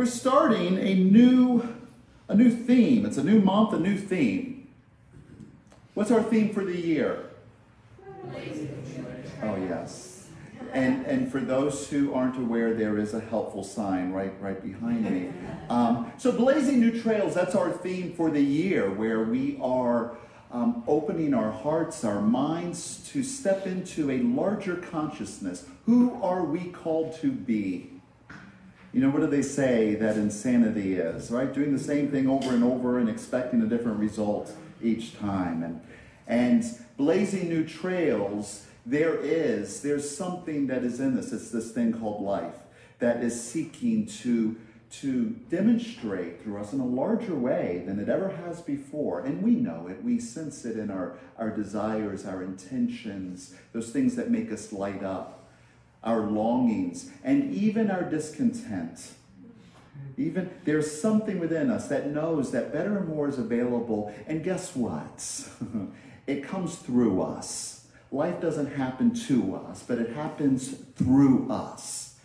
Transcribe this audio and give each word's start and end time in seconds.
we're 0.00 0.06
starting 0.06 0.78
a 0.78 0.94
new 0.94 1.76
a 2.28 2.34
new 2.34 2.50
theme. 2.50 3.04
It's 3.04 3.18
a 3.18 3.22
new 3.22 3.38
month, 3.38 3.74
a 3.74 3.78
new 3.78 3.98
theme. 3.98 4.66
What's 5.92 6.10
our 6.10 6.22
theme 6.22 6.54
for 6.54 6.64
the 6.64 6.74
year? 6.74 7.26
Oh 9.42 9.56
yes. 9.56 10.28
And 10.72 11.04
and 11.04 11.30
for 11.30 11.40
those 11.40 11.90
who 11.90 12.14
aren't 12.14 12.38
aware, 12.38 12.72
there 12.72 12.96
is 12.96 13.12
a 13.12 13.20
helpful 13.20 13.62
sign 13.62 14.10
right 14.10 14.32
right 14.40 14.62
behind 14.62 15.04
me. 15.04 15.32
Um, 15.68 16.10
so 16.16 16.32
blazing 16.32 16.80
new 16.80 17.02
trails. 17.02 17.34
That's 17.34 17.54
our 17.54 17.70
theme 17.70 18.14
for 18.14 18.30
the 18.30 18.42
year, 18.42 18.88
where 18.88 19.22
we 19.24 19.58
are 19.60 20.16
um, 20.50 20.82
opening 20.88 21.34
our 21.34 21.50
hearts, 21.50 22.04
our 22.04 22.22
minds 22.22 23.06
to 23.12 23.22
step 23.22 23.66
into 23.66 24.10
a 24.10 24.20
larger 24.20 24.76
consciousness. 24.76 25.66
Who 25.84 26.18
are 26.22 26.42
we 26.42 26.70
called 26.70 27.16
to 27.20 27.30
be? 27.30 27.99
You 28.92 29.00
know, 29.00 29.10
what 29.10 29.20
do 29.20 29.28
they 29.28 29.42
say 29.42 29.94
that 29.94 30.16
insanity 30.16 30.94
is, 30.94 31.30
right? 31.30 31.52
Doing 31.52 31.72
the 31.72 31.82
same 31.82 32.10
thing 32.10 32.28
over 32.28 32.50
and 32.50 32.64
over 32.64 32.98
and 32.98 33.08
expecting 33.08 33.62
a 33.62 33.66
different 33.66 33.98
result 33.98 34.52
each 34.82 35.16
time. 35.16 35.62
And, 35.62 35.80
and 36.26 36.64
blazing 36.96 37.48
new 37.48 37.64
trails, 37.64 38.66
there 38.84 39.14
is, 39.14 39.82
there's 39.82 40.16
something 40.16 40.66
that 40.66 40.82
is 40.82 40.98
in 40.98 41.14
this. 41.14 41.32
It's 41.32 41.50
this 41.50 41.70
thing 41.70 41.92
called 41.92 42.22
life 42.22 42.56
that 42.98 43.22
is 43.22 43.40
seeking 43.40 44.06
to 44.06 44.56
to 44.90 45.30
demonstrate 45.48 46.42
through 46.42 46.60
us 46.60 46.72
in 46.72 46.80
a 46.80 46.86
larger 46.86 47.34
way 47.34 47.84
than 47.86 48.00
it 48.00 48.08
ever 48.08 48.28
has 48.28 48.60
before. 48.60 49.20
And 49.20 49.40
we 49.42 49.52
know 49.52 49.86
it, 49.86 50.02
we 50.02 50.18
sense 50.18 50.64
it 50.64 50.76
in 50.76 50.90
our, 50.90 51.16
our 51.38 51.50
desires, 51.50 52.26
our 52.26 52.42
intentions, 52.42 53.54
those 53.72 53.90
things 53.90 54.16
that 54.16 54.30
make 54.30 54.50
us 54.50 54.72
light 54.72 55.04
up, 55.04 55.39
our 56.02 56.20
longings, 56.20 57.10
and 57.22 57.52
even 57.52 57.90
our 57.90 58.02
discontent. 58.02 59.12
Even 60.16 60.50
there's 60.64 61.00
something 61.00 61.38
within 61.38 61.70
us 61.70 61.88
that 61.88 62.10
knows 62.10 62.52
that 62.52 62.72
better 62.72 62.98
and 62.98 63.08
more 63.08 63.28
is 63.28 63.38
available. 63.38 64.14
And 64.26 64.42
guess 64.42 64.74
what? 64.74 65.48
it 66.26 66.42
comes 66.44 66.76
through 66.76 67.22
us. 67.22 67.86
Life 68.12 68.40
doesn't 68.40 68.74
happen 68.74 69.14
to 69.26 69.56
us, 69.56 69.82
but 69.86 69.98
it 69.98 70.12
happens 70.12 70.74
through 70.96 71.50
us. 71.50 72.16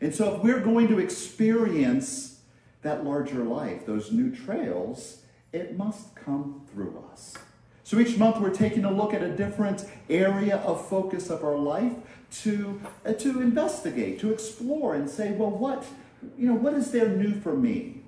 And 0.00 0.14
so, 0.14 0.34
if 0.36 0.42
we're 0.42 0.60
going 0.60 0.88
to 0.88 0.98
experience 0.98 2.40
that 2.82 3.04
larger 3.04 3.44
life, 3.44 3.86
those 3.86 4.12
new 4.12 4.34
trails, 4.34 5.22
it 5.52 5.76
must 5.76 6.14
come 6.14 6.66
through 6.72 7.02
us. 7.12 7.34
So, 7.84 7.98
each 7.98 8.18
month 8.18 8.38
we're 8.38 8.54
taking 8.54 8.84
a 8.84 8.90
look 8.90 9.14
at 9.14 9.22
a 9.22 9.30
different 9.30 9.84
area 10.10 10.56
of 10.58 10.86
focus 10.88 11.30
of 11.30 11.44
our 11.44 11.56
life 11.56 11.92
to, 12.42 12.80
uh, 13.04 13.12
to 13.12 13.40
investigate, 13.40 14.20
to 14.20 14.32
explore, 14.32 14.94
and 14.94 15.08
say, 15.08 15.32
well, 15.32 15.50
what, 15.50 15.84
you 16.38 16.46
know, 16.46 16.54
what 16.54 16.74
is 16.74 16.90
there 16.90 17.08
new 17.08 17.40
for 17.40 17.54
me? 17.54 18.02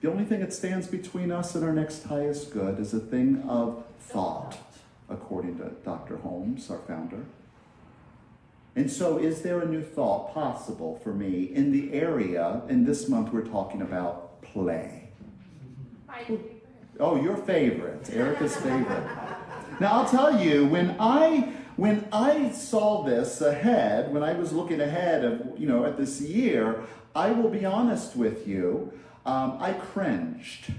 The 0.00 0.10
only 0.10 0.24
thing 0.24 0.40
that 0.40 0.52
stands 0.52 0.86
between 0.86 1.30
us 1.30 1.54
and 1.54 1.64
our 1.64 1.72
next 1.72 2.04
highest 2.04 2.52
good 2.52 2.78
is 2.78 2.94
a 2.94 3.00
thing 3.00 3.42
of 3.48 3.84
thought, 3.98 4.56
according 5.08 5.58
to 5.58 5.70
Dr. 5.84 6.16
Holmes, 6.18 6.70
our 6.70 6.78
founder. 6.78 7.24
And 8.76 8.90
so, 8.90 9.18
is 9.18 9.42
there 9.42 9.60
a 9.60 9.66
new 9.66 9.82
thought 9.82 10.32
possible 10.32 11.00
for 11.02 11.12
me 11.12 11.44
in 11.44 11.72
the 11.72 11.92
area? 11.92 12.62
And 12.68 12.86
this 12.86 13.08
month 13.08 13.32
we're 13.32 13.46
talking 13.46 13.82
about 13.82 14.40
play. 14.42 15.08
Oh, 16.98 17.20
your 17.20 17.36
favorite, 17.36 18.08
Erica's 18.12 18.56
favorite. 18.56 19.04
Now, 19.80 19.92
I'll 19.92 20.08
tell 20.08 20.40
you, 20.42 20.66
when 20.66 20.96
I 21.00 21.52
when 21.80 22.06
I 22.12 22.50
saw 22.50 23.04
this 23.04 23.40
ahead, 23.40 24.12
when 24.12 24.22
I 24.22 24.34
was 24.34 24.52
looking 24.52 24.82
ahead 24.82 25.24
of 25.24 25.58
you 25.58 25.66
know 25.66 25.86
at 25.86 25.96
this 25.96 26.20
year, 26.20 26.82
I 27.16 27.30
will 27.30 27.48
be 27.48 27.64
honest 27.64 28.16
with 28.16 28.46
you, 28.46 28.92
um, 29.24 29.56
I 29.58 29.72
cringed. 29.72 30.74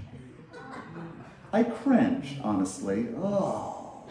I 1.52 1.64
cringed, 1.64 2.40
honestly. 2.44 3.08
Oh, 3.16 4.04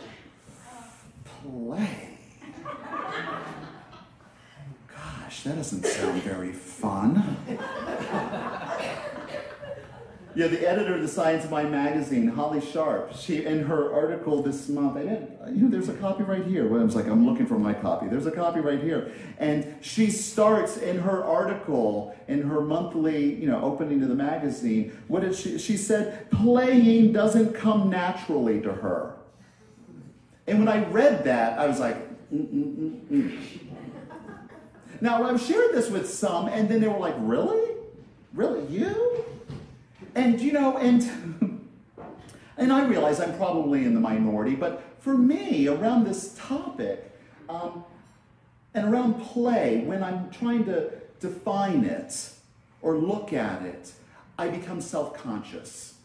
play. 1.42 2.20
Gosh, 4.94 5.44
that 5.44 5.56
doesn't 5.56 5.86
sound 5.86 6.22
very 6.24 6.52
fun. 6.52 7.38
Yeah, 10.34 10.48
the 10.48 10.68
editor 10.68 10.96
of 10.96 11.02
the 11.02 11.08
Science 11.08 11.50
Mind 11.50 11.72
magazine, 11.72 12.28
Holly 12.28 12.62
Sharp, 12.62 13.14
she 13.14 13.46
in 13.46 13.64
her 13.64 13.94
article 13.94 14.42
this 14.42 14.70
month, 14.70 14.96
I 14.96 15.02
didn't, 15.02 15.56
you 15.56 15.64
know, 15.64 15.70
there's 15.70 15.90
a 15.90 15.94
copy 15.94 16.24
right 16.24 16.46
here. 16.46 16.66
I 16.80 16.84
was 16.84 16.96
like, 16.96 17.08
I'm 17.08 17.26
looking 17.28 17.46
for 17.46 17.60
my 17.60 17.74
copy. 17.74 18.08
There's 18.08 18.26
a 18.26 18.32
copy 18.32 18.62
right 18.62 18.82
here. 18.82 19.12
And 19.40 19.76
she 19.82 20.10
starts 20.10 20.78
in 20.78 21.00
her 21.00 21.24
article, 21.24 22.16
in 22.30 22.44
her 22.44 22.62
monthly, 22.62 23.34
you 23.36 23.48
know, 23.48 23.62
opening 23.62 24.00
to 24.00 24.08
the 24.08 24.16
magazine, 24.16 24.98
what 25.10 25.22
did 25.22 25.36
she, 25.36 25.58
she 25.58 25.76
said, 25.76 26.32
playing 26.32 27.12
doesn't 27.12 27.54
come 27.54 27.90
naturally 27.90 28.62
to 28.62 28.72
her. 28.72 29.16
And 30.48 30.60
when 30.60 30.70
I 30.70 30.86
read 30.90 31.26
that, 31.26 31.60
I 31.60 31.68
was 31.68 31.80
like, 31.80 31.98
Mm-mm-mm-mm. 32.34 33.38
Now, 35.02 35.24
I've 35.24 35.42
shared 35.42 35.74
this 35.74 35.90
with 35.90 36.10
some, 36.10 36.48
and 36.48 36.70
then 36.70 36.80
they 36.80 36.88
were 36.88 37.00
like, 37.00 37.16
Really? 37.18 37.76
Really? 38.34 38.66
You? 38.68 39.26
And, 40.16 40.40
you 40.40 40.52
know, 40.52 40.78
and. 40.78 41.38
and 42.58 42.72
I 42.72 42.86
realize 42.86 43.20
I'm 43.20 43.36
probably 43.38 43.86
in 43.86 43.96
the 43.96 44.00
minority, 44.00 44.56
but 44.56 44.84
for 45.00 45.18
me, 45.18 45.68
around 45.68 46.06
this 46.06 46.36
topic, 46.36 47.12
um, 47.50 47.84
and 48.74 48.94
around 48.94 49.22
play, 49.22 49.80
when 49.80 50.04
I'm 50.04 50.30
trying 50.30 50.66
to 50.66 50.92
define 51.20 51.84
it 51.84 52.34
or 52.82 52.98
look 52.98 53.34
at 53.34 53.64
it, 53.64 53.92
I 54.38 54.48
become 54.48 54.80
self 54.80 55.14
conscious. 55.14 55.96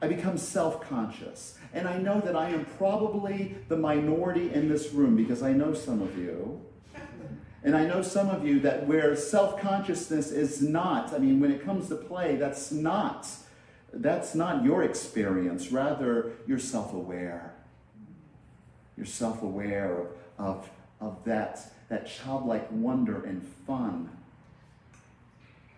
I 0.00 0.08
become 0.08 0.36
self 0.36 0.80
conscious. 0.80 1.58
And 1.72 1.86
I 1.86 1.98
know 1.98 2.20
that 2.20 2.34
I 2.34 2.48
am 2.48 2.64
probably 2.76 3.56
the 3.68 3.76
minority 3.76 4.52
in 4.52 4.68
this 4.68 4.92
room 4.92 5.14
because 5.14 5.42
I 5.42 5.52
know 5.52 5.74
some 5.74 6.02
of 6.02 6.18
you 6.18 6.60
and 7.64 7.76
I 7.76 7.86
know 7.86 8.02
some 8.02 8.28
of 8.28 8.46
you 8.46 8.60
that 8.60 8.86
where 8.86 9.14
self 9.14 9.60
consciousness 9.60 10.30
is 10.30 10.60
not, 10.60 11.12
I 11.12 11.18
mean, 11.18 11.40
when 11.40 11.52
it 11.52 11.64
comes 11.64 11.88
to 11.88 11.96
play, 11.96 12.36
that's 12.36 12.72
not. 12.72 13.28
That's 13.92 14.34
not 14.34 14.64
your 14.64 14.82
experience. 14.82 15.70
Rather, 15.70 16.32
you're 16.46 16.58
self 16.58 16.92
aware. 16.92 17.54
You're 18.96 19.06
self 19.06 19.42
aware 19.42 19.96
of, 19.96 20.08
of, 20.38 20.70
of 21.00 21.24
that, 21.24 21.60
that 21.88 22.06
childlike 22.06 22.68
wonder 22.70 23.24
and 23.24 23.46
fun 23.66 24.10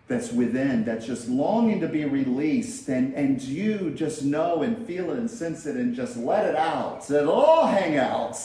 that's 0.07 0.31
within, 0.31 0.85
that's 0.85 1.05
just 1.05 1.27
longing 1.27 1.81
to 1.81 1.87
be 1.87 2.05
released, 2.05 2.89
and, 2.89 3.13
and 3.15 3.41
you 3.41 3.91
just 3.95 4.23
know 4.23 4.61
and 4.61 4.85
feel 4.85 5.09
it 5.09 5.17
and 5.17 5.29
sense 5.29 5.65
it 5.65 5.75
and 5.75 5.95
just 5.95 6.15
let 6.15 6.45
it 6.45 6.55
out. 6.55 7.03
So 7.03 7.15
it'll 7.15 7.33
all 7.33 7.65
hang 7.65 7.97
out 7.97 8.37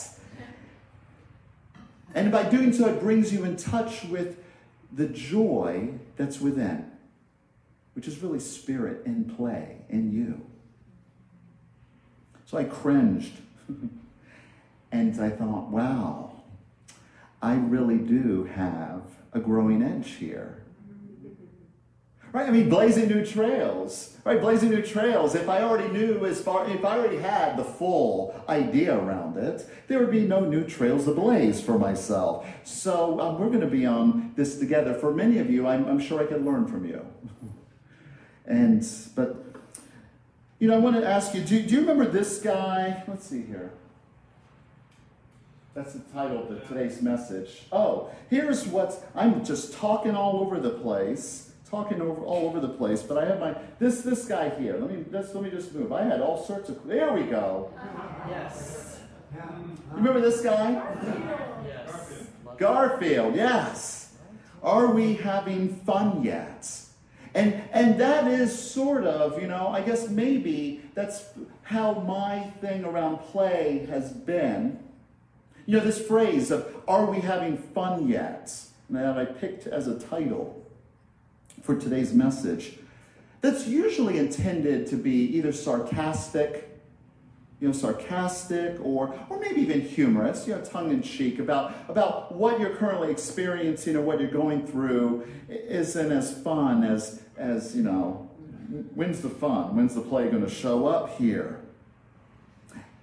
and 2.15 2.33
by 2.33 2.49
doing 2.49 2.73
so, 2.73 2.89
it 2.89 3.01
brings 3.01 3.33
you 3.33 3.45
in 3.45 3.57
touch 3.57 4.05
with 4.05 4.39
the 4.93 5.07
joy 5.07 5.91
that's 6.17 6.41
within, 6.41 6.91
which 7.95 8.09
is 8.09 8.23
really 8.23 8.41
spirit 8.41 9.03
in 9.07 9.25
play 9.25 9.77
in 9.89 10.13
you. 10.13 10.41
So 12.47 12.59
I 12.59 12.65
cringed 12.65 13.35
and 14.93 15.21
I 15.21 15.31
thought, 15.31 15.69
wow, 15.69 16.43
I 17.41 17.55
really 17.55 17.99
do 17.99 18.45
have 18.45 19.03
a 19.33 19.39
growing 19.39 19.83
edge 19.83 20.13
here. 20.15 20.63
Right? 22.33 22.49
I 22.49 22.51
mean, 22.51 22.69
blazing 22.69 23.09
new 23.09 23.27
trails. 23.27 24.17
Right? 24.25 24.41
Blazing 24.41 24.71
new 24.71 24.83
trails. 24.83 25.35
If 25.35 25.49
I 25.49 25.63
already 25.63 25.89
knew 25.93 26.25
as 26.27 26.41
far, 26.41 26.69
if 26.71 26.85
I 26.85 26.97
already 26.97 27.17
had 27.19 27.57
the 27.57 27.65
full 27.65 28.41
idea 28.49 28.97
around 28.97 29.37
it, 29.37 29.69
there 29.89 29.99
would 29.99 30.13
be 30.13 30.27
no 30.27 30.41
new 30.41 30.65
trails 30.65 31.07
to 31.07 31.15
blaze 31.15 31.61
for 31.61 31.79
myself. 31.79 32.47
So 32.63 33.19
um, 33.21 33.41
we're 33.41 33.49
going 33.49 33.61
to 33.61 33.67
be 33.67 33.85
on 33.85 34.33
this 34.37 34.59
together. 34.59 34.95
For 34.95 35.13
many 35.13 35.39
of 35.39 35.51
you, 35.51 35.67
I'm, 35.67 35.87
I'm 35.87 35.99
sure 35.99 36.23
I 36.23 36.27
can 36.27 36.45
learn 36.45 36.69
from 36.69 36.87
you. 36.87 37.05
and, 38.47 38.87
but, 39.17 39.45
you 40.61 40.69
know, 40.69 40.77
I 40.77 40.79
want 40.79 40.97
to 40.97 41.07
ask 41.07 41.35
you 41.35 41.43
do, 41.43 41.61
do 41.61 41.75
you 41.75 41.81
remember 41.81 42.07
this 42.07 42.39
guy? 42.39 43.03
Let's 43.09 43.27
see 43.27 43.43
here. 43.43 43.73
That's 45.75 45.95
the 45.95 46.01
title 46.13 46.49
of 46.49 46.69
today's 46.69 47.01
message. 47.01 47.63
Oh, 47.73 48.11
here's 48.29 48.67
what 48.67 49.05
I'm 49.17 49.45
just 49.45 49.73
talking 49.73 50.15
all 50.15 50.41
over 50.41 50.61
the 50.61 50.71
place 50.71 51.50
talking 51.71 52.01
over 52.01 52.23
all 52.23 52.49
over 52.49 52.61
the 52.61 52.69
place, 52.69 53.03
but 53.03 53.17
I 53.17 53.27
have 53.27 53.41
my 53.41 53.55
this 53.79 54.03
this 54.03 54.25
guy 54.25 54.51
here. 54.51 54.77
Let 54.77 54.91
me 54.91 55.05
just 55.11 55.35
let 55.35 55.45
me 55.45 55.51
just 55.51 55.73
move. 55.75 55.93
I 55.93 56.03
had 56.03 56.21
all 56.21 56.45
sorts 56.45 56.69
of 56.69 56.85
there 56.87 57.13
we 57.13 57.23
go. 57.23 57.73
Yes. 58.29 58.99
You 59.33 59.97
remember 59.97 60.21
this 60.21 60.43
guy? 60.43 60.83
Yes. 61.65 62.25
Garfield, 62.59 63.37
yes. 63.37 64.13
Are 64.63 64.89
we 64.89 65.15
having 65.15 65.77
fun 65.77 66.25
yet? 66.25 66.69
And 67.35 67.63
and 67.73 68.01
that 68.01 68.27
is 68.27 68.59
sort 68.59 69.05
of, 69.05 69.41
you 69.41 69.47
know, 69.47 69.69
I 69.69 69.83
guess 69.83 70.09
maybe 70.09 70.83
that's 70.95 71.25
how 71.63 71.95
my 71.95 72.51
thing 72.61 72.85
around 72.85 73.19
play 73.19 73.87
has 73.89 74.13
been. 74.13 74.81
You 75.67 75.79
know, 75.79 75.85
this 75.85 76.05
phrase 76.05 76.51
of 76.51 76.67
are 76.89 77.07
we 77.07 77.21
having 77.21 77.57
fun 77.57 78.09
yet? 78.09 78.53
That 78.91 79.17
I 79.17 79.25
picked 79.25 79.69
as 79.69 79.87
a 79.87 79.97
title 79.97 80.61
for 81.63 81.77
today's 81.77 82.13
message 82.13 82.79
that's 83.41 83.67
usually 83.67 84.19
intended 84.19 84.87
to 84.89 84.97
be 84.97 85.37
either 85.37 85.53
sarcastic, 85.53 86.79
you 87.61 87.69
know, 87.69 87.73
sarcastic 87.73 88.79
or, 88.83 89.15
or 89.29 89.39
maybe 89.41 89.61
even 89.63 89.81
humorous, 89.81 90.47
you 90.47 90.55
know, 90.55 90.63
tongue 90.63 90.91
in 90.91 91.03
cheek 91.03 91.39
about, 91.39 91.75
about 91.89 92.35
what 92.35 92.61
you're 92.61 92.77
currently 92.77 93.11
experiencing 93.11 93.97
or 93.97 94.03
what 94.03 94.21
you're 94.21 94.31
going 94.31 94.67
through 94.67 95.27
isn't 95.49 96.13
as 96.13 96.43
fun 96.43 96.85
as, 96.85 97.23
as, 97.37 97.75
you 97.75 97.83
know, 97.83 98.29
when's 98.95 99.21
the 99.21 99.31
fun? 99.31 99.75
When's 99.75 99.95
the 99.95 100.01
play 100.01 100.29
going 100.29 100.45
to 100.45 100.51
show 100.51 100.87
up 100.87 101.17
here? 101.17 101.61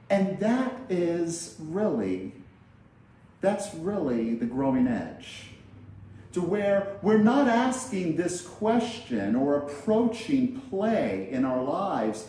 And 0.09 0.39
that 0.39 0.73
is 0.89 1.55
really, 1.59 2.33
that's 3.41 3.73
really 3.75 4.35
the 4.35 4.45
growing 4.45 4.87
edge. 4.87 5.47
To 6.33 6.41
where 6.41 6.97
we're 7.01 7.17
not 7.17 7.47
asking 7.47 8.15
this 8.15 8.41
question 8.41 9.35
or 9.35 9.57
approaching 9.57 10.61
play 10.69 11.29
in 11.31 11.45
our 11.45 11.63
lives 11.63 12.27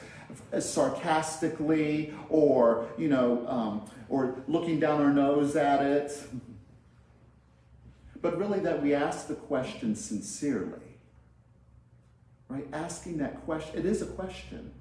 sarcastically 0.59 2.15
or, 2.29 2.89
you 2.97 3.09
know, 3.09 3.47
um, 3.47 3.91
or 4.09 4.43
looking 4.47 4.81
down 4.81 5.03
our 5.03 5.13
nose 5.13 5.57
at 5.57 5.85
it, 5.85 6.23
but 8.21 8.39
really 8.39 8.61
that 8.61 8.83
we 8.83 8.95
ask 8.95 9.29
the 9.29 9.35
question 9.35 9.95
sincerely. 9.95 10.81
Right? 12.49 12.67
Asking 12.73 13.19
that 13.19 13.45
question, 13.45 13.79
it 13.79 13.85
is 13.85 14.01
a 14.01 14.07
question. 14.07 14.73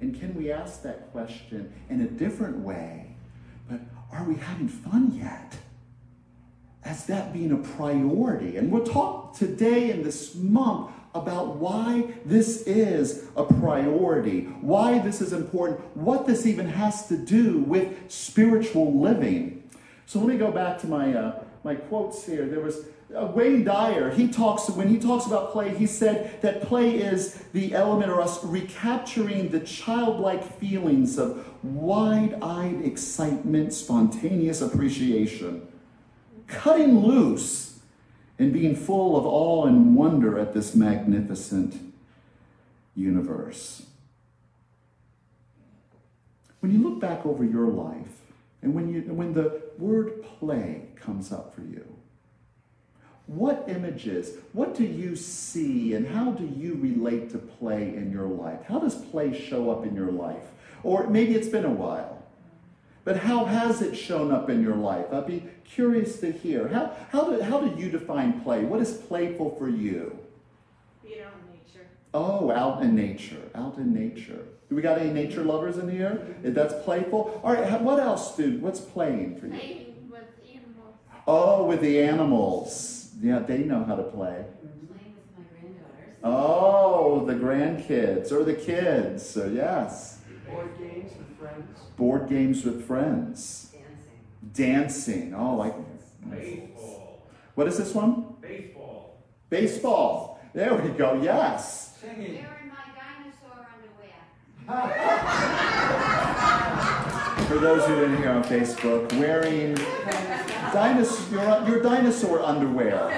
And 0.00 0.18
can 0.18 0.34
we 0.34 0.52
ask 0.52 0.82
that 0.82 1.10
question 1.10 1.72
in 1.88 2.02
a 2.02 2.06
different 2.06 2.58
way? 2.58 3.16
But 3.68 3.80
are 4.12 4.24
we 4.24 4.36
having 4.36 4.68
fun 4.68 5.12
yet? 5.14 5.56
As 6.86 7.04
that 7.06 7.32
being 7.32 7.50
a 7.50 7.56
priority. 7.56 8.56
And 8.56 8.70
we'll 8.70 8.86
talk 8.86 9.36
today 9.36 9.90
in 9.90 10.04
this 10.04 10.36
month 10.36 10.92
about 11.14 11.56
why 11.56 12.14
this 12.24 12.62
is 12.62 13.24
a 13.36 13.42
priority, 13.42 14.42
why 14.60 15.00
this 15.00 15.20
is 15.20 15.32
important, 15.32 15.80
what 15.96 16.26
this 16.26 16.46
even 16.46 16.68
has 16.68 17.08
to 17.08 17.16
do 17.16 17.58
with 17.58 18.10
spiritual 18.10 19.00
living. 19.00 19.68
So 20.06 20.20
let 20.20 20.28
me 20.28 20.38
go 20.38 20.52
back 20.52 20.78
to 20.80 20.86
my, 20.86 21.12
uh, 21.12 21.42
my 21.64 21.74
quotes 21.74 22.24
here. 22.24 22.46
There 22.46 22.60
was 22.60 22.86
uh, 23.16 23.26
Wayne 23.34 23.64
Dyer, 23.64 24.10
he 24.10 24.28
talks, 24.28 24.68
when 24.70 24.88
he 24.88 24.98
talks 24.98 25.26
about 25.26 25.52
play, 25.52 25.74
he 25.74 25.86
said 25.86 26.40
that 26.42 26.62
play 26.62 26.96
is 26.96 27.34
the 27.52 27.74
element 27.74 28.10
or 28.10 28.20
us 28.20 28.44
recapturing 28.44 29.48
the 29.48 29.60
childlike 29.60 30.44
feelings 30.58 31.18
of 31.18 31.44
wide 31.64 32.36
eyed 32.42 32.84
excitement, 32.84 33.72
spontaneous 33.72 34.60
appreciation, 34.60 35.66
cutting 36.46 37.00
loose 37.00 37.78
and 38.38 38.52
being 38.52 38.76
full 38.76 39.16
of 39.16 39.26
awe 39.26 39.66
and 39.66 39.96
wonder 39.96 40.38
at 40.38 40.52
this 40.54 40.74
magnificent 40.74 41.92
universe. 42.94 43.82
When 46.60 46.72
you 46.72 46.82
look 46.82 47.00
back 47.00 47.24
over 47.24 47.44
your 47.44 47.68
life, 47.68 48.22
and 48.62 48.74
when, 48.74 48.92
you, 48.92 49.02
when 49.02 49.34
the 49.34 49.62
word 49.78 50.22
play 50.22 50.88
comes 50.96 51.32
up 51.32 51.54
for 51.54 51.60
you, 51.60 51.84
what 53.26 53.64
images, 53.68 54.36
what 54.52 54.74
do 54.74 54.84
you 54.84 55.16
see, 55.16 55.94
and 55.94 56.06
how 56.06 56.30
do 56.30 56.46
you 56.46 56.74
relate 56.74 57.30
to 57.30 57.38
play 57.38 57.94
in 57.94 58.10
your 58.10 58.26
life? 58.26 58.60
How 58.68 58.78
does 58.78 58.94
play 58.94 59.38
show 59.38 59.70
up 59.70 59.84
in 59.84 59.94
your 59.96 60.12
life? 60.12 60.44
Or 60.82 61.08
maybe 61.08 61.34
it's 61.34 61.48
been 61.48 61.64
a 61.64 61.70
while, 61.70 62.15
but 63.06 63.18
how 63.18 63.44
has 63.44 63.82
it 63.82 63.94
shown 63.94 64.32
up 64.32 64.50
in 64.50 64.60
your 64.60 64.74
life? 64.74 65.06
I'd 65.12 65.28
be 65.28 65.44
curious 65.64 66.18
to 66.18 66.32
hear. 66.32 66.66
How, 66.66 66.92
how, 67.10 67.30
do, 67.30 67.40
how 67.40 67.60
do 67.60 67.80
you 67.80 67.88
define 67.88 68.40
play? 68.40 68.64
What 68.64 68.80
is 68.80 68.94
playful 68.94 69.54
for 69.54 69.68
you? 69.68 70.18
Being 71.04 71.22
out 71.22 71.34
in 71.40 71.52
nature. 71.56 71.86
Oh, 72.12 72.50
out 72.50 72.82
in 72.82 72.96
nature. 72.96 73.48
Out 73.54 73.76
in 73.76 73.94
nature. 73.94 74.48
Do 74.68 74.74
we 74.74 74.82
got 74.82 74.98
any 74.98 75.12
nature 75.12 75.44
lovers 75.44 75.78
in 75.78 75.88
here? 75.88 76.20
Mm-hmm. 76.20 76.52
That's 76.52 76.74
playful. 76.84 77.40
All 77.44 77.54
right, 77.54 77.80
what 77.80 78.00
else, 78.00 78.36
dude? 78.36 78.60
What's 78.60 78.80
playing 78.80 79.38
for 79.38 79.46
you? 79.46 79.52
Playing 79.52 80.08
with 80.10 80.24
animals. 80.52 80.96
Oh, 81.28 81.64
with 81.64 81.82
the 81.82 82.02
animals. 82.02 83.12
Yeah, 83.22 83.38
they 83.38 83.58
know 83.58 83.84
how 83.84 83.94
to 83.94 84.02
play. 84.02 84.46
Mm-hmm. 84.66 84.86
Playing 84.92 85.14
with 85.14 85.38
my 85.38 85.44
granddaughters. 85.60 86.18
Oh, 86.24 87.24
the 87.24 87.34
grandkids 87.34 88.32
or 88.32 88.42
the 88.42 88.54
kids. 88.54 89.24
So 89.24 89.46
yes. 89.46 90.18
Board 90.50 90.76
games 90.76 90.95
with 90.95 90.95
friends. 91.46 91.78
Board 91.96 92.28
games 92.28 92.64
with 92.64 92.86
friends. 92.86 93.72
Dancing. 94.52 94.52
Dancing. 94.52 95.34
Oh, 95.34 95.56
like 95.56 95.74
Baseball. 96.30 97.26
what 97.54 97.66
is 97.68 97.78
this 97.78 97.94
one? 97.94 98.34
Baseball. 98.40 99.16
Baseball. 99.48 100.40
There 100.52 100.74
we 100.74 100.90
go. 100.90 101.20
Yes. 101.22 101.96
Singing. 102.00 102.44
Wearing 102.44 102.68
my 102.68 102.84
dinosaur 102.96 103.68
underwear. 103.74 104.20
For 107.48 107.58
those 107.58 107.86
who 107.86 107.94
didn't 107.94 108.16
hear 108.16 108.30
on 108.30 108.42
Facebook, 108.42 109.12
wearing 109.18 109.76
dinosaur, 110.72 111.32
your, 111.32 111.68
your 111.68 111.80
dinosaur 111.82 112.42
underwear. 112.42 113.08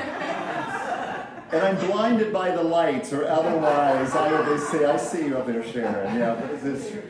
And 1.50 1.62
I'm 1.62 1.76
blinded 1.86 2.30
by 2.30 2.50
the 2.50 2.62
lights, 2.62 3.10
or 3.14 3.26
otherwise, 3.26 4.14
I 4.14 4.42
they 4.42 4.58
say, 4.58 4.84
I 4.84 4.98
see 4.98 5.24
you 5.28 5.38
up 5.38 5.46
there, 5.46 5.62
Sharon. 5.64 6.18
Yeah, 6.18 6.34
but 6.34 6.62
this, 6.62 6.90
yeah. 6.92 7.00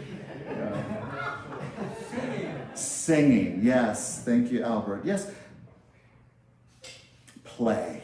Singing, 3.08 3.60
yes. 3.62 4.22
Thank 4.22 4.52
you, 4.52 4.62
Albert. 4.62 5.00
Yes. 5.02 5.32
Play. 7.42 8.02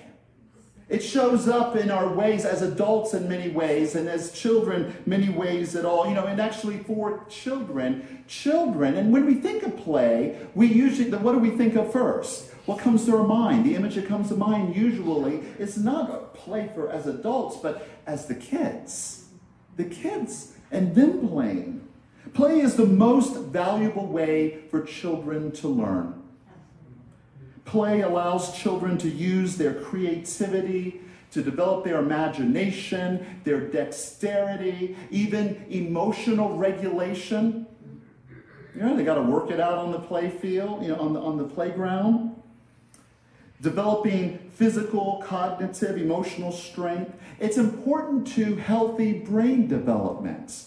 It 0.89 1.01
shows 1.01 1.47
up 1.47 1.77
in 1.77 1.91
our 1.91 2.09
ways 2.09 2.47
as 2.47 2.63
adults 2.63 3.13
in 3.13 3.29
many 3.29 3.51
ways, 3.51 3.95
and 3.95 4.09
as 4.09 4.33
children, 4.33 4.97
many 5.05 5.29
ways 5.29 5.77
at 5.77 5.85
all. 5.85 6.09
You 6.09 6.15
know, 6.15 6.25
and 6.25 6.41
actually 6.41 6.79
for 6.79 7.23
children, 7.29 8.25
children, 8.27 8.97
and 8.97 9.13
when 9.13 9.27
we 9.27 9.35
think 9.35 9.63
of 9.63 9.77
play, 9.77 10.39
we 10.55 10.69
usually, 10.69 11.11
what 11.11 11.33
do 11.33 11.39
we 11.39 11.51
think 11.51 11.75
of 11.75 11.93
first? 11.93 12.51
What 12.65 12.79
comes 12.79 13.05
to 13.05 13.15
our 13.15 13.27
mind? 13.27 13.67
The 13.67 13.75
image 13.75 13.97
that 13.97 14.09
comes 14.09 14.31
to 14.31 14.37
mind 14.37 14.75
usually 14.75 15.41
is 15.59 15.77
not 15.77 16.33
play 16.33 16.71
for 16.75 16.91
as 16.91 17.07
adults, 17.07 17.59
but 17.59 17.87
as 18.07 18.27
the 18.27 18.35
kids. 18.35 19.27
The 19.77 19.85
kids 19.85 20.55
and 20.71 20.95
them 20.95 21.29
playing. 21.29 21.84
Play 22.35 22.61
is 22.61 22.75
the 22.75 22.85
most 22.85 23.37
valuable 23.37 24.07
way 24.07 24.59
for 24.69 24.83
children 24.83 25.53
to 25.53 25.69
learn. 25.69 26.21
Play 27.65 28.01
allows 28.01 28.59
children 28.59 28.99
to 28.99 29.09
use 29.09 29.57
their 29.57 29.73
creativity, 29.73 31.01
to 31.31 31.43
develop 31.43 31.85
their 31.85 31.99
imagination, 31.99 33.41
their 33.45 33.61
dexterity, 33.61 34.97
even 35.11 35.65
emotional 35.71 36.57
regulation. 36.57 37.67
You 38.75 38.83
know, 38.83 38.97
they 38.97 39.05
got 39.05 39.15
to 39.15 39.23
work 39.23 39.53
it 39.53 39.61
out 39.61 39.79
on 39.79 39.93
the 39.93 40.01
play 40.01 40.29
field, 40.29 40.83
you 40.83 40.89
know, 40.89 40.97
on 40.97 41.13
the, 41.13 41.21
on 41.21 41.39
the 41.39 41.45
playground. 41.45 42.35
Developing 43.63 44.51
physical, 44.55 45.23
cognitive, 45.25 45.97
emotional 45.97 46.51
strength. 46.51 47.13
It's 47.39 47.57
important 47.57 48.27
to 48.35 48.57
healthy 48.57 49.21
brain 49.21 49.69
development. 49.69 50.67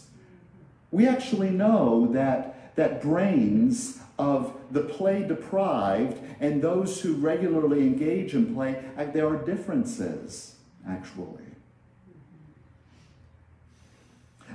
We 0.91 1.07
actually 1.07 1.49
know 1.49 2.07
that, 2.13 2.75
that 2.75 3.01
brains 3.01 3.99
of 4.17 4.53
the 4.71 4.81
play 4.81 5.23
deprived 5.23 6.19
and 6.39 6.61
those 6.61 7.01
who 7.01 7.15
regularly 7.15 7.81
engage 7.81 8.33
in 8.33 8.53
play, 8.53 8.83
uh, 8.97 9.05
there 9.05 9.27
are 9.27 9.37
differences, 9.37 10.55
actually. 10.87 11.43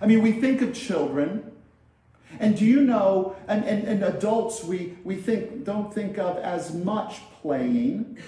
I 0.01 0.07
mean, 0.07 0.21
we 0.21 0.33
think 0.33 0.63
of 0.63 0.75
children, 0.75 1.53
and 2.41 2.57
do 2.57 2.65
you 2.65 2.81
know, 2.81 3.37
and, 3.47 3.65
and, 3.65 3.87
and 3.87 4.03
adults 4.03 4.65
we, 4.65 4.97
we 5.05 5.15
think 5.17 5.65
don't 5.65 5.95
think 5.95 6.19
of 6.19 6.39
as 6.39 6.75
much 6.75 7.21
playing 7.41 8.19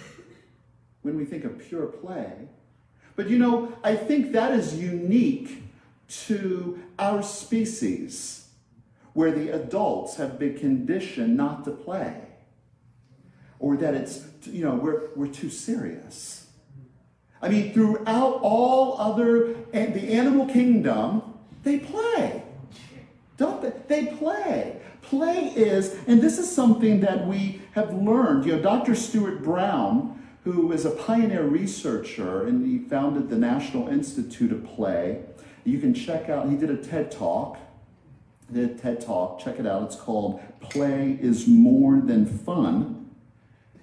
when 1.03 1.17
we 1.17 1.25
think 1.25 1.45
of 1.45 1.59
pure 1.59 1.87
play. 1.87 2.33
But 3.17 3.29
you 3.29 3.39
know, 3.39 3.77
I 3.83 3.97
think 3.97 4.33
that 4.33 4.53
is 4.53 4.79
unique 4.79 5.64
to 6.09 6.83
our 6.99 7.23
species 7.23 8.49
where 9.15 9.33
the 9.33 9.49
adults 9.55 10.17
have 10.17 10.39
been 10.39 10.59
conditioned 10.59 11.37
not 11.37 11.65
to 11.65 11.71
play 11.71 12.21
or 13.59 13.77
that 13.77 13.95
it's 13.95 14.25
you 14.43 14.63
know 14.65 14.75
we're, 14.75 15.09
we're 15.17 15.27
too 15.27 15.49
serious. 15.49 16.49
I 17.41 17.49
mean 17.49 17.73
throughout 17.73 18.41
all 18.43 19.01
other 19.01 19.55
the 19.73 20.13
animal 20.13 20.47
kingdom 20.47 21.23
they 21.63 21.79
play. 21.79 22.43
Don't 23.37 23.63
they? 23.63 23.73
They 23.89 24.13
play. 24.17 24.81
Play 25.03 25.53
is 25.57 25.97
and 26.07 26.21
this 26.21 26.39
is 26.39 26.55
something 26.55 27.01
that 27.01 27.27
we 27.27 27.63
have 27.73 27.95
learned. 27.95 28.45
You 28.45 28.57
know 28.57 28.63
dr 28.63 28.95
stuart 28.95 29.43
brown 29.43 30.23
who 30.45 30.73
is 30.73 30.85
a 30.85 30.91
pioneer 30.91 31.45
researcher 31.45 32.47
and 32.47 32.67
he 32.67 32.87
founded 32.87 33.31
the 33.31 33.39
national 33.39 33.89
institute 33.89 34.53
of 34.53 34.63
play 34.65 35.23
you 35.65 35.79
can 35.79 35.95
check 35.95 36.29
out 36.29 36.49
he 36.49 36.57
did 36.57 36.71
a 36.71 36.77
ted 36.77 37.11
talk 37.11 37.59
the 38.51 38.69
TED 38.69 39.01
Talk. 39.01 39.41
Check 39.41 39.59
it 39.59 39.67
out. 39.67 39.83
It's 39.85 39.97
called 39.97 40.41
Play 40.61 41.19
is 41.21 41.47
More 41.47 42.01
Than 42.01 42.27
Fun. 42.27 43.11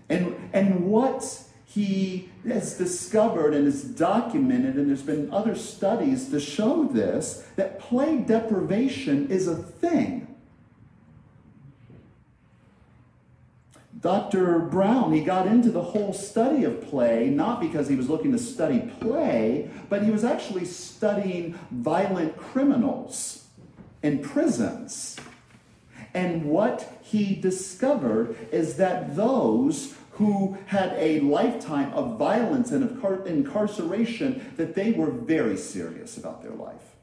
And, 0.09 0.35
and 0.53 0.85
what 0.87 1.43
he 1.65 2.29
has 2.47 2.77
discovered 2.77 3.53
and 3.53 3.67
is 3.67 3.83
documented, 3.83 4.75
and 4.75 4.89
there's 4.89 5.01
been 5.01 5.31
other 5.31 5.55
studies 5.55 6.29
to 6.29 6.39
show 6.39 6.85
this, 6.85 7.47
that 7.55 7.79
play 7.79 8.17
deprivation 8.17 9.29
is 9.29 9.47
a 9.47 9.55
thing. 9.55 10.30
Dr. 14.01 14.57
Brown, 14.57 15.13
he 15.13 15.21
got 15.21 15.45
into 15.45 15.69
the 15.69 15.81
whole 15.81 16.11
study 16.11 16.63
of 16.63 16.81
play, 16.81 17.29
not 17.29 17.59
because 17.59 17.87
he 17.87 17.95
was 17.95 18.09
looking 18.09 18.31
to 18.31 18.39
study 18.39 18.91
play, 18.99 19.69
but 19.89 20.03
he 20.03 20.09
was 20.09 20.23
actually 20.23 20.65
studying 20.65 21.53
violent 21.69 22.35
criminals 22.35 23.45
in 24.01 24.19
prisons. 24.19 25.17
And 26.15 26.45
what 26.45 26.99
he 27.03 27.35
discovered 27.35 28.35
is 28.51 28.77
that 28.77 29.15
those 29.15 29.93
who 30.13 30.57
had 30.65 30.93
a 30.97 31.19
lifetime 31.19 31.93
of 31.93 32.17
violence 32.17 32.71
and 32.71 32.83
of 32.83 33.27
incarceration, 33.27 34.53
that 34.57 34.73
they 34.73 34.91
were 34.91 35.11
very 35.11 35.57
serious 35.57 36.17
about 36.17 36.41
their 36.41 36.51
life. 36.51 36.95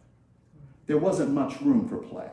There 0.87 0.99
wasn't 0.99 1.31
much 1.31 1.61
room 1.61 1.89
for 1.89 1.99
play 1.99 2.31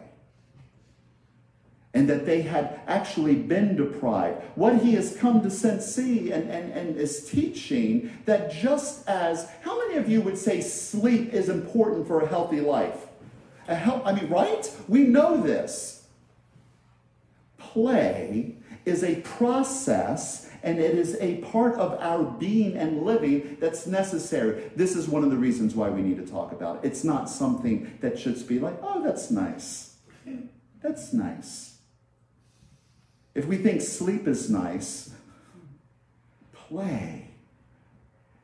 and 1.95 2.09
that 2.09 2.25
they 2.25 2.41
had 2.41 2.81
actually 2.87 3.35
been 3.35 3.75
deprived. 3.75 4.43
What 4.55 4.81
he 4.81 4.93
has 4.95 5.15
come 5.15 5.41
to 5.41 5.49
sense, 5.49 5.85
see, 5.85 6.31
and, 6.31 6.51
and, 6.51 6.71
and 6.73 6.97
is 6.97 7.27
teaching 7.27 8.11
that 8.25 8.51
just 8.51 9.07
as, 9.07 9.49
how 9.61 9.79
many 9.79 9.95
of 9.95 10.09
you 10.09 10.21
would 10.21 10.37
say 10.37 10.59
sleep 10.59 11.33
is 11.33 11.47
important 11.47 12.05
for 12.05 12.21
a 12.21 12.27
healthy 12.27 12.59
life? 12.59 13.07
I 13.67 14.11
mean, 14.11 14.29
right? 14.29 14.69
We 14.87 15.03
know 15.03 15.41
this. 15.41 16.05
Play 17.57 18.57
is 18.83 19.03
a 19.03 19.15
process 19.21 20.51
and 20.61 20.79
it 20.79 20.97
is 20.97 21.17
a 21.21 21.37
part 21.37 21.75
of 21.75 21.93
our 22.01 22.23
being 22.23 22.75
and 22.75 23.03
living 23.03 23.57
that's 23.59 23.87
necessary. 23.87 24.69
This 24.75 24.95
is 24.95 25.07
one 25.07 25.23
of 25.23 25.29
the 25.29 25.37
reasons 25.37 25.75
why 25.75 25.89
we 25.89 26.01
need 26.01 26.17
to 26.17 26.25
talk 26.25 26.51
about 26.51 26.83
it. 26.83 26.87
It's 26.87 27.03
not 27.03 27.29
something 27.29 27.97
that 28.01 28.19
should 28.19 28.47
be 28.47 28.59
like, 28.59 28.77
oh, 28.81 29.03
that's 29.03 29.31
nice. 29.31 29.95
That's 30.81 31.13
nice. 31.13 31.74
If 33.35 33.45
we 33.45 33.57
think 33.57 33.81
sleep 33.81 34.27
is 34.27 34.49
nice, 34.49 35.11
play. 36.53 37.27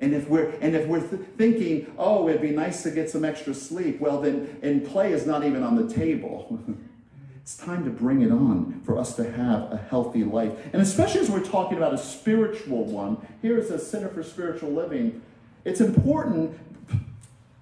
And 0.01 0.13
if 0.13 0.27
we're 0.27 0.49
and 0.61 0.75
if 0.75 0.87
we're 0.87 1.07
th- 1.07 1.21
thinking, 1.37 1.93
oh, 1.97 2.27
it'd 2.27 2.41
be 2.41 2.51
nice 2.51 2.83
to 2.83 2.91
get 2.91 3.09
some 3.09 3.23
extra 3.23 3.53
sleep, 3.53 4.01
well 4.01 4.19
then, 4.19 4.59
and 4.61 4.85
play 4.85 5.13
is 5.13 5.25
not 5.25 5.45
even 5.45 5.63
on 5.63 5.75
the 5.75 5.91
table. 5.93 6.59
it's 7.41 7.55
time 7.55 7.85
to 7.85 7.91
bring 7.91 8.21
it 8.21 8.31
on 8.31 8.81
for 8.83 8.97
us 8.97 9.15
to 9.15 9.31
have 9.31 9.71
a 9.71 9.77
healthy 9.77 10.23
life, 10.23 10.51
and 10.73 10.81
especially 10.81 11.21
as 11.21 11.29
we're 11.29 11.45
talking 11.45 11.77
about 11.77 11.93
a 11.93 11.97
spiritual 11.97 12.83
one. 12.83 13.25
Here 13.41 13.57
is 13.57 13.69
a 13.69 13.79
Center 13.79 14.09
for 14.09 14.23
Spiritual 14.23 14.71
Living. 14.71 15.21
It's 15.63 15.79
important. 15.79 16.57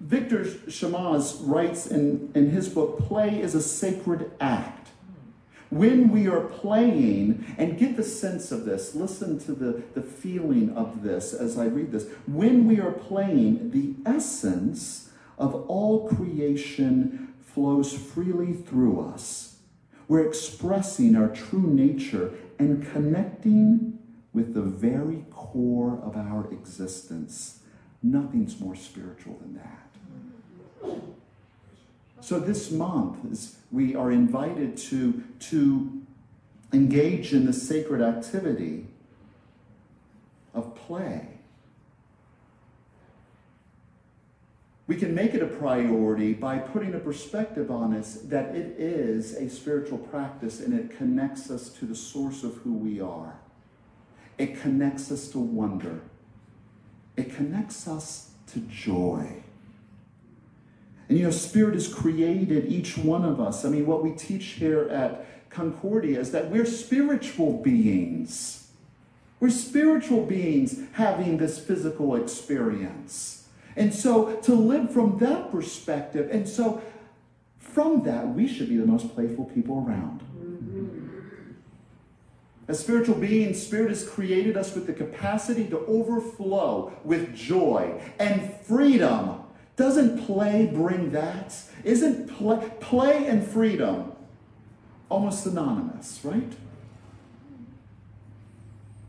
Victor 0.00 0.44
Shamas 0.44 1.38
writes 1.42 1.86
in, 1.86 2.32
in 2.34 2.50
his 2.50 2.70
book, 2.70 2.98
"Play 3.06 3.40
is 3.40 3.54
a 3.54 3.62
sacred 3.62 4.32
act." 4.40 4.79
When 5.70 6.10
we 6.10 6.26
are 6.26 6.40
playing, 6.40 7.54
and 7.56 7.78
get 7.78 7.96
the 7.96 8.02
sense 8.02 8.50
of 8.50 8.64
this, 8.64 8.94
listen 8.94 9.38
to 9.40 9.52
the, 9.52 9.82
the 9.94 10.02
feeling 10.02 10.70
of 10.76 11.02
this 11.02 11.32
as 11.32 11.56
I 11.56 11.66
read 11.66 11.92
this. 11.92 12.08
When 12.26 12.66
we 12.66 12.80
are 12.80 12.90
playing, 12.90 13.70
the 13.70 13.94
essence 14.04 15.10
of 15.38 15.54
all 15.68 16.08
creation 16.08 17.34
flows 17.40 17.92
freely 17.92 18.52
through 18.52 19.00
us. 19.00 19.58
We're 20.08 20.26
expressing 20.26 21.14
our 21.14 21.28
true 21.28 21.72
nature 21.72 22.32
and 22.58 22.84
connecting 22.92 23.98
with 24.32 24.54
the 24.54 24.62
very 24.62 25.24
core 25.30 26.00
of 26.02 26.16
our 26.16 26.52
existence. 26.52 27.60
Nothing's 28.02 28.58
more 28.60 28.74
spiritual 28.74 29.38
than 29.40 29.54
that. 29.54 29.89
So 32.20 32.38
this 32.38 32.70
month, 32.70 33.56
we 33.72 33.96
are 33.96 34.12
invited 34.12 34.76
to, 34.76 35.22
to 35.40 36.02
engage 36.72 37.32
in 37.32 37.46
the 37.46 37.52
sacred 37.52 38.02
activity 38.02 38.86
of 40.54 40.74
play. 40.74 41.28
We 44.86 44.96
can 44.96 45.14
make 45.14 45.34
it 45.34 45.42
a 45.42 45.46
priority 45.46 46.34
by 46.34 46.58
putting 46.58 46.94
a 46.94 46.98
perspective 46.98 47.70
on 47.70 47.94
us 47.94 48.14
that 48.24 48.56
it 48.56 48.74
is 48.76 49.34
a 49.34 49.48
spiritual 49.48 49.98
practice 49.98 50.58
and 50.58 50.74
it 50.74 50.96
connects 50.96 51.48
us 51.48 51.68
to 51.74 51.86
the 51.86 51.94
source 51.94 52.42
of 52.42 52.56
who 52.56 52.74
we 52.74 53.00
are. 53.00 53.38
It 54.36 54.60
connects 54.60 55.12
us 55.12 55.28
to 55.28 55.38
wonder. 55.38 56.00
It 57.16 57.34
connects 57.36 57.86
us 57.86 58.30
to 58.48 58.60
joy. 58.60 59.44
And 61.10 61.18
you 61.18 61.24
know, 61.24 61.32
Spirit 61.32 61.74
has 61.74 61.92
created 61.92 62.66
each 62.66 62.96
one 62.96 63.24
of 63.24 63.40
us. 63.40 63.64
I 63.64 63.68
mean, 63.68 63.84
what 63.84 64.04
we 64.04 64.12
teach 64.12 64.44
here 64.44 64.88
at 64.90 65.26
Concordia 65.50 66.20
is 66.20 66.30
that 66.30 66.50
we're 66.50 66.64
spiritual 66.64 67.54
beings. 67.54 68.68
We're 69.40 69.50
spiritual 69.50 70.24
beings 70.24 70.80
having 70.92 71.38
this 71.38 71.58
physical 71.58 72.14
experience. 72.14 73.48
And 73.74 73.92
so 73.92 74.36
to 74.36 74.54
live 74.54 74.92
from 74.92 75.18
that 75.18 75.50
perspective, 75.50 76.28
and 76.30 76.48
so 76.48 76.80
from 77.58 78.04
that, 78.04 78.28
we 78.28 78.46
should 78.46 78.68
be 78.68 78.76
the 78.76 78.86
most 78.86 79.12
playful 79.12 79.46
people 79.46 79.84
around. 79.84 80.22
As 82.68 82.78
spiritual 82.78 83.16
beings, 83.16 83.60
Spirit 83.60 83.88
has 83.88 84.08
created 84.08 84.56
us 84.56 84.76
with 84.76 84.86
the 84.86 84.92
capacity 84.92 85.66
to 85.70 85.78
overflow 85.86 86.92
with 87.02 87.34
joy 87.34 88.00
and 88.20 88.54
freedom 88.62 89.40
doesn't 89.80 90.26
play 90.26 90.66
bring 90.66 91.10
that? 91.12 91.56
Isn't 91.84 92.28
play, 92.28 92.70
play 92.80 93.26
and 93.26 93.42
freedom 93.42 94.12
almost 95.08 95.42
synonymous, 95.42 96.20
right? 96.22 96.52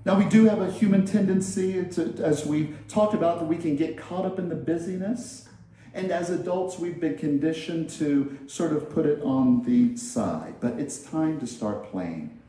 Now, 0.06 0.18
we 0.18 0.24
do 0.26 0.46
have 0.46 0.62
a 0.62 0.72
human 0.72 1.06
tendency, 1.06 1.84
to, 1.84 2.16
as 2.24 2.46
we've 2.46 2.76
talked 2.88 3.14
about, 3.14 3.40
that 3.40 3.46
we 3.46 3.58
can 3.58 3.76
get 3.76 3.98
caught 3.98 4.26
up 4.26 4.40
in 4.40 4.48
the 4.48 4.56
busyness. 4.56 5.50
And 5.94 6.10
as 6.10 6.30
adults, 6.30 6.80
we've 6.80 7.02
been 7.02 7.18
conditioned 7.18 7.90
to 7.92 8.40
sort 8.48 8.72
of 8.72 8.90
put 8.90 9.06
it 9.06 9.22
on 9.22 9.64
the 9.64 9.98
side. 9.98 10.56
But 10.62 10.80
it's 10.80 11.04
time 11.04 11.38
to 11.42 11.48
start 11.48 11.92
playing. 11.92 12.40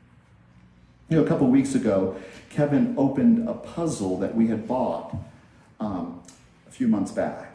You 1.10 1.16
know, 1.16 1.24
a 1.24 1.28
couple 1.28 1.48
weeks 1.48 1.74
ago, 1.74 2.16
Kevin 2.50 2.94
opened 2.96 3.48
a 3.48 3.54
puzzle 3.54 4.16
that 4.20 4.36
we 4.36 4.46
had 4.46 4.68
bought 4.68 5.14
um, 5.80 6.22
a 6.68 6.70
few 6.70 6.86
months 6.86 7.10
back. 7.10 7.51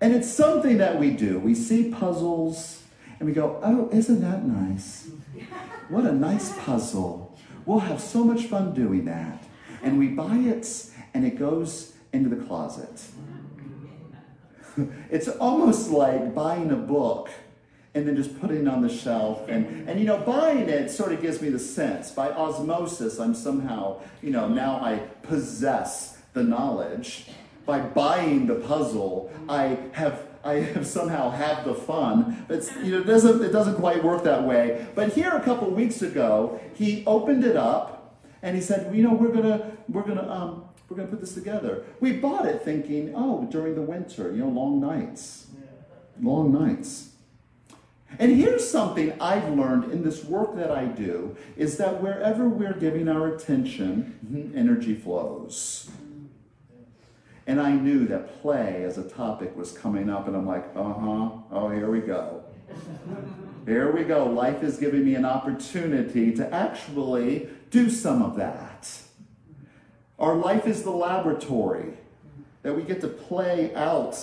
And 0.00 0.14
it's 0.14 0.30
something 0.30 0.78
that 0.78 0.98
we 0.98 1.10
do. 1.10 1.38
We 1.38 1.54
see 1.54 1.90
puzzles 1.90 2.82
and 3.18 3.28
we 3.28 3.34
go, 3.34 3.60
oh, 3.62 3.90
isn't 3.92 4.20
that 4.22 4.44
nice? 4.44 5.10
What 5.88 6.04
a 6.04 6.12
nice 6.12 6.56
puzzle. 6.60 7.38
We'll 7.66 7.80
have 7.80 8.00
so 8.00 8.24
much 8.24 8.44
fun 8.44 8.72
doing 8.72 9.04
that. 9.04 9.44
And 9.82 9.98
we 9.98 10.08
buy 10.08 10.36
it 10.36 10.90
and 11.12 11.26
it 11.26 11.38
goes 11.38 11.92
into 12.12 12.34
the 12.34 12.42
closet. 12.44 13.02
it's 15.10 15.28
almost 15.28 15.90
like 15.90 16.34
buying 16.34 16.70
a 16.70 16.76
book 16.76 17.28
and 17.94 18.06
then 18.06 18.16
just 18.16 18.40
putting 18.40 18.62
it 18.62 18.68
on 18.68 18.82
the 18.82 18.88
shelf. 18.88 19.48
And, 19.48 19.88
and, 19.88 19.98
you 19.98 20.06
know, 20.06 20.18
buying 20.18 20.68
it 20.68 20.90
sort 20.90 21.12
of 21.12 21.20
gives 21.20 21.42
me 21.42 21.50
the 21.50 21.58
sense. 21.58 22.10
By 22.10 22.30
osmosis, 22.30 23.18
I'm 23.18 23.34
somehow, 23.34 24.00
you 24.22 24.30
know, 24.30 24.48
now 24.48 24.76
I 24.76 24.98
possess 25.22 26.18
the 26.32 26.42
knowledge 26.42 27.26
by 27.66 27.80
buying 27.80 28.46
the 28.46 28.56
puzzle, 28.56 29.32
I 29.48 29.78
have 29.92 30.26
I 30.42 30.54
have 30.54 30.86
somehow 30.86 31.30
had 31.30 31.64
the 31.64 31.74
fun. 31.74 32.46
It's 32.48 32.74
you 32.76 32.92
know 32.92 33.00
it 33.00 33.06
doesn't 33.06 33.42
it 33.42 33.52
doesn't 33.52 33.76
quite 33.76 34.02
work 34.02 34.24
that 34.24 34.44
way. 34.44 34.86
But 34.94 35.12
here 35.12 35.30
a 35.30 35.42
couple 35.42 35.70
weeks 35.70 36.02
ago, 36.02 36.60
he 36.74 37.04
opened 37.06 37.44
it 37.44 37.56
up 37.56 38.16
and 38.42 38.56
he 38.56 38.62
said, 38.62 38.94
you 38.94 39.02
know, 39.02 39.12
we're 39.12 39.32
gonna 39.32 39.72
we're 39.88 40.02
gonna 40.02 40.28
um, 40.30 40.64
we're 40.88 40.96
gonna 40.96 41.08
put 41.08 41.20
this 41.20 41.34
together. 41.34 41.84
We 42.00 42.12
bought 42.12 42.46
it 42.46 42.62
thinking, 42.62 43.12
oh, 43.14 43.46
during 43.50 43.74
the 43.74 43.82
winter, 43.82 44.32
you 44.32 44.38
know, 44.38 44.48
long 44.48 44.80
nights, 44.80 45.48
long 46.20 46.52
nights. 46.52 47.08
And 48.18 48.36
here's 48.36 48.68
something 48.68 49.12
I've 49.20 49.48
learned 49.50 49.92
in 49.92 50.02
this 50.02 50.24
work 50.24 50.56
that 50.56 50.70
I 50.70 50.86
do 50.86 51.36
is 51.56 51.76
that 51.76 52.02
wherever 52.02 52.48
we're 52.48 52.72
giving 52.72 53.08
our 53.08 53.28
attention, 53.28 54.52
energy 54.54 54.94
flows. 54.94 55.88
And 57.50 57.60
I 57.60 57.72
knew 57.72 58.06
that 58.06 58.40
play 58.42 58.84
as 58.84 58.96
a 58.96 59.02
topic 59.02 59.56
was 59.56 59.72
coming 59.72 60.08
up, 60.08 60.28
and 60.28 60.36
I'm 60.36 60.46
like, 60.46 60.66
uh 60.76 60.84
huh, 60.84 61.30
oh, 61.50 61.68
here 61.74 61.90
we 61.90 61.98
go. 61.98 62.44
Here 63.66 63.90
we 63.90 64.04
go. 64.04 64.26
Life 64.26 64.62
is 64.62 64.76
giving 64.76 65.04
me 65.04 65.16
an 65.16 65.24
opportunity 65.24 66.32
to 66.36 66.54
actually 66.54 67.48
do 67.72 67.90
some 67.90 68.22
of 68.22 68.36
that. 68.36 68.88
Our 70.16 70.36
life 70.36 70.68
is 70.68 70.84
the 70.84 70.92
laboratory 70.92 71.94
that 72.62 72.76
we 72.76 72.84
get 72.84 73.00
to 73.00 73.08
play 73.08 73.74
out. 73.74 74.16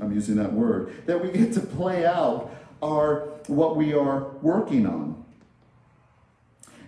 I'm 0.00 0.14
using 0.14 0.36
that 0.36 0.54
word. 0.54 1.04
That 1.04 1.22
we 1.22 1.32
get 1.32 1.52
to 1.54 1.60
play 1.60 2.06
out 2.06 2.50
our 2.82 3.28
what 3.46 3.76
we 3.76 3.92
are 3.92 4.30
working 4.40 4.86
on. 4.86 5.22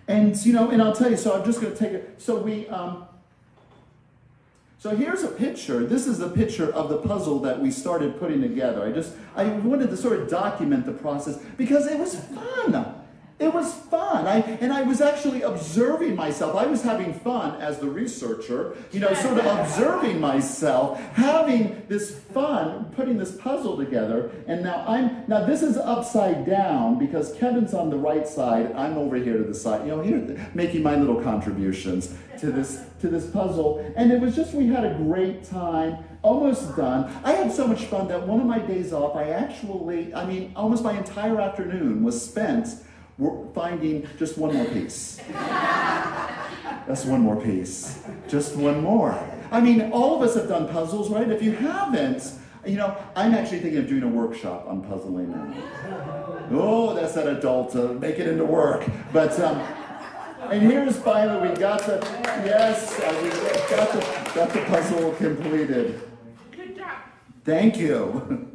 And 0.07 0.43
you 0.43 0.53
know, 0.53 0.71
and 0.71 0.81
I'll 0.81 0.95
tell 0.95 1.11
you. 1.11 1.17
So 1.17 1.39
I'm 1.39 1.45
just 1.45 1.61
going 1.61 1.71
to 1.71 1.77
take 1.77 1.93
it. 1.93 2.19
So 2.19 2.39
we 2.39 2.67
um, 2.69 3.05
So 4.79 4.95
here's 4.95 5.23
a 5.23 5.29
picture. 5.29 5.85
This 5.85 6.05
is 6.05 6.19
a 6.19 6.29
picture 6.29 6.71
of 6.71 6.89
the 6.89 6.97
puzzle 6.97 7.39
that 7.39 7.59
we 7.59 7.71
started 7.71 8.19
putting 8.19 8.41
together. 8.41 8.83
I 8.83 8.91
just 8.91 9.13
I 9.35 9.45
wanted 9.45 9.89
to 9.89 9.97
sort 9.97 10.19
of 10.19 10.29
document 10.29 10.85
the 10.85 10.91
process 10.91 11.37
because 11.57 11.87
it 11.87 11.97
was 11.97 12.15
fun. 12.15 12.96
It 13.47 13.53
was 13.53 13.73
fun. 13.73 14.27
I, 14.27 14.39
and 14.59 14.73
I 14.73 14.81
was 14.81 14.99
actually 14.99 15.41
observing 15.41 16.17
myself. 16.17 16.57
I 16.57 16.65
was 16.65 16.83
having 16.83 17.13
fun 17.13 17.61
as 17.61 17.79
the 17.79 17.89
researcher, 17.89 18.75
you 18.91 18.99
know, 18.99 19.13
sort 19.13 19.37
of 19.37 19.45
observing 19.59 20.19
myself, 20.19 20.99
having 21.13 21.81
this 21.87 22.13
fun, 22.13 22.91
putting 22.93 23.17
this 23.17 23.37
puzzle 23.37 23.77
together. 23.77 24.31
And 24.47 24.63
now 24.63 24.83
I'm, 24.85 25.23
now 25.29 25.45
this 25.45 25.63
is 25.63 25.77
upside 25.77 26.45
down 26.45 26.99
because 26.99 27.35
Kevin's 27.35 27.73
on 27.73 27.89
the 27.89 27.95
right 27.95 28.27
side. 28.27 28.73
I'm 28.73 28.97
over 28.97 29.15
here 29.15 29.37
to 29.37 29.45
the 29.45 29.55
side, 29.55 29.87
you 29.87 29.95
know, 29.95 30.01
here, 30.01 30.51
making 30.53 30.83
my 30.83 30.97
little 30.97 31.21
contributions 31.21 32.13
to 32.39 32.51
this, 32.51 32.83
to 32.99 33.07
this 33.07 33.29
puzzle. 33.29 33.93
And 33.95 34.11
it 34.11 34.19
was 34.19 34.35
just, 34.35 34.55
we 34.55 34.67
had 34.67 34.83
a 34.83 34.93
great 34.95 35.45
time 35.45 36.03
almost 36.21 36.75
done. 36.75 37.09
I 37.23 37.31
had 37.31 37.53
so 37.53 37.65
much 37.65 37.85
fun 37.85 38.09
that 38.09 38.27
one 38.27 38.41
of 38.41 38.45
my 38.45 38.59
days 38.59 38.91
off, 38.91 39.15
I 39.15 39.29
actually, 39.29 40.13
I 40.13 40.25
mean, 40.25 40.51
almost 40.53 40.83
my 40.83 40.97
entire 40.97 41.39
afternoon 41.39 42.03
was 42.03 42.21
spent 42.21 42.67
we're 43.17 43.51
finding 43.53 44.07
just 44.17 44.37
one 44.37 44.55
more 44.55 44.65
piece. 44.65 45.19
That's 46.87 47.05
one 47.05 47.21
more 47.21 47.41
piece. 47.41 47.99
Just 48.27 48.55
one 48.55 48.81
more. 48.81 49.17
I 49.51 49.59
mean, 49.59 49.91
all 49.91 50.15
of 50.15 50.21
us 50.21 50.35
have 50.35 50.47
done 50.47 50.67
puzzles, 50.67 51.09
right? 51.09 51.29
If 51.29 51.41
you 51.41 51.53
haven't, 51.53 52.31
you 52.65 52.77
know, 52.77 52.95
I'm 53.15 53.33
actually 53.33 53.59
thinking 53.59 53.79
of 53.79 53.87
doing 53.87 54.03
a 54.03 54.07
workshop 54.07 54.67
on 54.67 54.81
puzzling 54.83 55.31
now. 55.31 55.53
Oh, 56.51 56.93
that's 56.93 57.13
that 57.13 57.27
adult, 57.27 57.75
uh, 57.75 57.93
make 57.93 58.19
it 58.19 58.27
into 58.27 58.45
work. 58.45 58.85
But, 59.11 59.37
um, 59.39 59.57
and 60.49 60.61
here's 60.61 60.97
finally, 60.97 61.49
we 61.49 61.55
got 61.55 61.81
the, 61.81 61.99
yes, 62.45 62.99
uh, 62.99 63.19
we 63.21 63.29
got 63.75 63.91
the, 63.91 64.31
got 64.33 64.49
the 64.49 64.61
puzzle 64.61 65.11
completed. 65.13 66.01
Good 66.51 66.77
job. 66.77 66.97
Thank 67.43 67.77
you. 67.77 68.53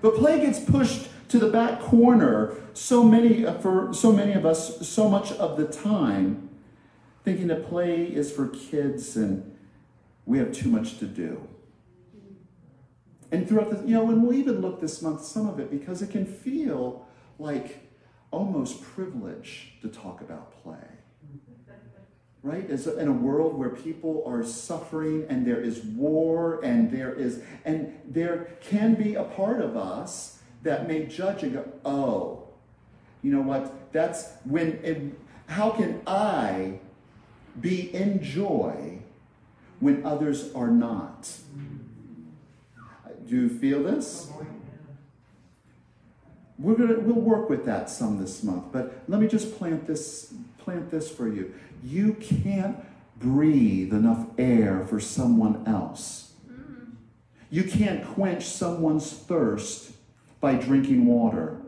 But 0.00 0.14
play 0.14 0.40
gets 0.40 0.60
pushed 0.60 1.08
to 1.28 1.38
the 1.38 1.50
back 1.50 1.80
corner 1.80 2.56
so 2.72 3.02
many 3.02 3.44
for 3.60 3.92
so 3.92 4.12
many 4.12 4.32
of 4.32 4.46
us 4.46 4.88
so 4.88 5.08
much 5.08 5.32
of 5.32 5.56
the 5.56 5.66
time 5.66 6.48
thinking 7.24 7.48
that 7.48 7.68
play 7.68 8.04
is 8.04 8.32
for 8.32 8.48
kids 8.48 9.16
and 9.16 9.56
we 10.24 10.38
have 10.38 10.52
too 10.52 10.68
much 10.68 10.98
to 10.98 11.06
do. 11.06 11.48
And 13.30 13.48
throughout 13.48 13.70
the 13.70 13.86
you 13.86 13.94
know 13.94 14.08
and 14.08 14.22
we'll 14.22 14.34
even 14.34 14.60
look 14.60 14.80
this 14.80 15.02
month 15.02 15.22
some 15.22 15.48
of 15.48 15.58
it 15.58 15.70
because 15.70 16.02
it 16.02 16.10
can 16.10 16.24
feel 16.24 17.06
like 17.38 17.88
almost 18.30 18.82
privilege 18.82 19.74
to 19.82 19.88
talk 19.88 20.20
about 20.20 20.62
play. 20.62 20.76
Right? 22.42 22.70
As 22.70 22.86
in 22.86 23.08
a 23.08 23.12
world 23.12 23.58
where 23.58 23.70
people 23.70 24.22
are 24.24 24.44
suffering 24.44 25.26
and 25.28 25.44
there 25.44 25.60
is 25.60 25.80
war 25.82 26.60
and 26.62 26.90
there 26.90 27.12
is 27.12 27.42
and 27.64 27.98
there 28.06 28.56
can 28.60 28.94
be 28.94 29.16
a 29.16 29.24
part 29.24 29.60
of 29.60 29.76
us 29.76 30.37
that 30.62 30.88
may 30.88 31.06
judge 31.06 31.42
and 31.42 31.52
go, 31.54 31.64
oh, 31.84 32.48
you 33.22 33.32
know 33.32 33.40
what? 33.40 33.92
That's 33.92 34.32
when, 34.44 34.80
it, 34.82 35.12
how 35.46 35.70
can 35.70 36.02
I 36.06 36.78
be 37.60 37.94
in 37.94 38.22
joy 38.22 39.00
when 39.80 40.04
others 40.04 40.52
are 40.54 40.68
not? 40.68 41.30
Do 43.26 43.36
you 43.36 43.48
feel 43.48 43.82
this? 43.82 44.30
We're 46.58 46.74
gonna 46.74 46.98
we'll 46.98 47.20
work 47.20 47.48
with 47.48 47.64
that 47.66 47.88
some 47.88 48.18
this 48.18 48.42
month, 48.42 48.72
but 48.72 49.04
let 49.06 49.20
me 49.20 49.28
just 49.28 49.56
plant 49.56 49.86
this 49.86 50.34
plant 50.58 50.90
this 50.90 51.08
for 51.08 51.28
you. 51.28 51.54
You 51.84 52.14
can't 52.14 52.78
breathe 53.16 53.92
enough 53.92 54.26
air 54.38 54.84
for 54.88 54.98
someone 54.98 55.62
else. 55.66 56.32
Mm-hmm. 56.50 56.92
You 57.50 57.64
can't 57.64 58.04
quench 58.04 58.44
someone's 58.44 59.12
thirst 59.12 59.92
by 60.40 60.54
drinking 60.54 61.06
water. 61.06 61.60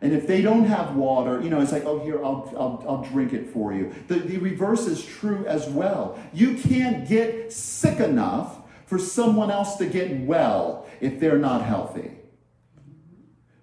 And 0.00 0.12
if 0.12 0.26
they 0.26 0.42
don't 0.42 0.64
have 0.64 0.94
water, 0.94 1.40
you 1.40 1.50
know, 1.50 1.60
it's 1.60 1.72
like, 1.72 1.84
oh, 1.84 1.98
here, 2.04 2.24
I'll, 2.24 2.52
I'll, 2.56 2.84
I'll 2.88 3.02
drink 3.02 3.32
it 3.32 3.50
for 3.50 3.72
you. 3.72 3.92
The, 4.06 4.16
the 4.16 4.38
reverse 4.38 4.86
is 4.86 5.04
true 5.04 5.44
as 5.46 5.66
well. 5.68 6.18
You 6.32 6.54
can't 6.54 7.08
get 7.08 7.52
sick 7.52 7.98
enough 7.98 8.58
for 8.86 8.98
someone 8.98 9.50
else 9.50 9.76
to 9.76 9.86
get 9.86 10.20
well 10.20 10.86
if 11.00 11.18
they're 11.18 11.38
not 11.38 11.64
healthy. 11.64 12.12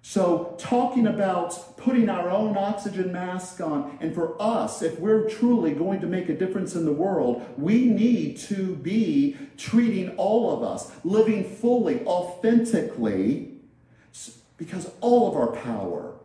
So, 0.02 0.54
talking 0.56 1.08
about 1.08 1.76
putting 1.76 2.08
our 2.08 2.30
own 2.30 2.56
oxygen 2.56 3.10
mask 3.10 3.60
on, 3.60 3.98
and 4.00 4.14
for 4.14 4.40
us, 4.40 4.80
if 4.80 5.00
we're 5.00 5.28
truly 5.28 5.72
going 5.72 6.00
to 6.00 6.06
make 6.06 6.28
a 6.28 6.34
difference 6.34 6.76
in 6.76 6.84
the 6.84 6.92
world, 6.92 7.44
we 7.58 7.86
need 7.86 8.38
to 8.42 8.76
be 8.76 9.36
treating 9.56 10.10
all 10.16 10.56
of 10.56 10.62
us, 10.62 10.92
living 11.02 11.42
fully, 11.42 12.04
authentically 12.04 13.55
because 14.56 14.90
all 15.00 15.28
of 15.28 15.36
our 15.36 15.48
power 15.62 16.16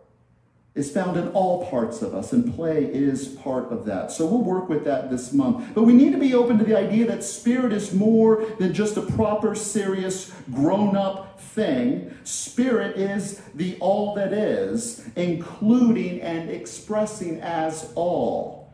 is 0.74 0.90
found 0.90 1.18
in 1.18 1.28
all 1.30 1.66
parts 1.70 2.02
of 2.02 2.16
us, 2.16 2.32
and 2.32 2.56
play 2.56 2.86
is 2.86 3.28
part 3.28 3.72
of 3.72 3.86
that. 3.86 4.10
So 4.10 4.26
we'll 4.26 4.44
work 4.44 4.70
with 4.70 4.86
that 4.86 5.10
this 5.10 5.34
month. 5.34 5.74
But 5.74 5.84
we 5.84 5.92
need 5.92 6.14
to 6.14 6.18
be 6.18 6.34
open 6.34 6.58
to 6.60 6.64
the 6.64 6.78
idea 6.78 7.06
that 7.08 7.26
spirit 7.26 7.74
is 7.74 7.94
more 7.94 8.46
than 8.58 8.74
just 8.74 8.96
a 8.96 9.02
proper, 9.02 9.54
serious, 9.54 10.32
grown 10.54 10.96
up 10.96 11.42
thing. 11.42 12.16
Spirit 12.24 12.96
is 12.98 13.42
the 13.54 13.78
all 13.82 14.16
that 14.16 14.32
is, 14.32 15.06
including 15.18 16.22
and 16.22 16.50
expressing 16.50 17.42
as 17.42 17.92
all. 17.96 18.74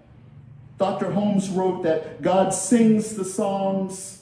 Dr. 0.77 1.11
Holmes 1.11 1.49
wrote 1.49 1.81
that 1.81 2.21
God 2.21 2.53
sings 2.53 3.15
the 3.15 3.25
songs 3.25 4.21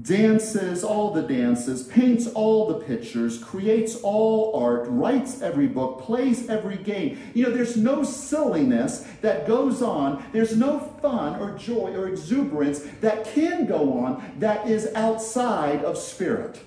dances 0.00 0.82
all 0.82 1.12
the 1.12 1.22
dances, 1.22 1.82
paints 1.82 2.26
all 2.28 2.66
the 2.66 2.84
pictures, 2.86 3.38
creates 3.38 3.96
all 3.96 4.56
art, 4.58 4.86
writes 4.88 5.42
every 5.42 5.66
book, 5.66 6.00
plays 6.00 6.48
every 6.48 6.78
game. 6.78 7.20
You 7.34 7.44
know, 7.44 7.50
there's 7.50 7.76
no 7.76 8.02
silliness 8.02 9.06
that 9.20 9.46
goes 9.46 9.82
on, 9.82 10.24
there's 10.32 10.56
no 10.56 10.78
fun 11.02 11.38
or 11.38 11.58
joy 11.58 11.92
or 11.94 12.08
exuberance 12.08 12.80
that 13.02 13.26
can 13.26 13.66
go 13.66 13.98
on 13.98 14.32
that 14.38 14.66
is 14.66 14.88
outside 14.94 15.84
of 15.84 15.98
spirit. 15.98 16.60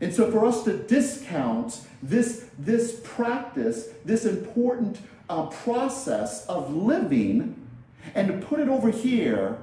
And 0.00 0.14
so 0.14 0.30
for 0.30 0.46
us 0.46 0.64
to 0.64 0.72
discount 0.74 1.82
this, 2.02 2.48
this 2.58 3.00
practice, 3.04 3.88
this 4.06 4.24
important 4.24 5.00
uh, 5.28 5.46
process 5.46 6.46
of 6.46 6.74
living, 6.74 7.66
and 8.14 8.28
to 8.28 8.46
put 8.46 8.60
it 8.60 8.68
over 8.68 8.90
here 8.90 9.58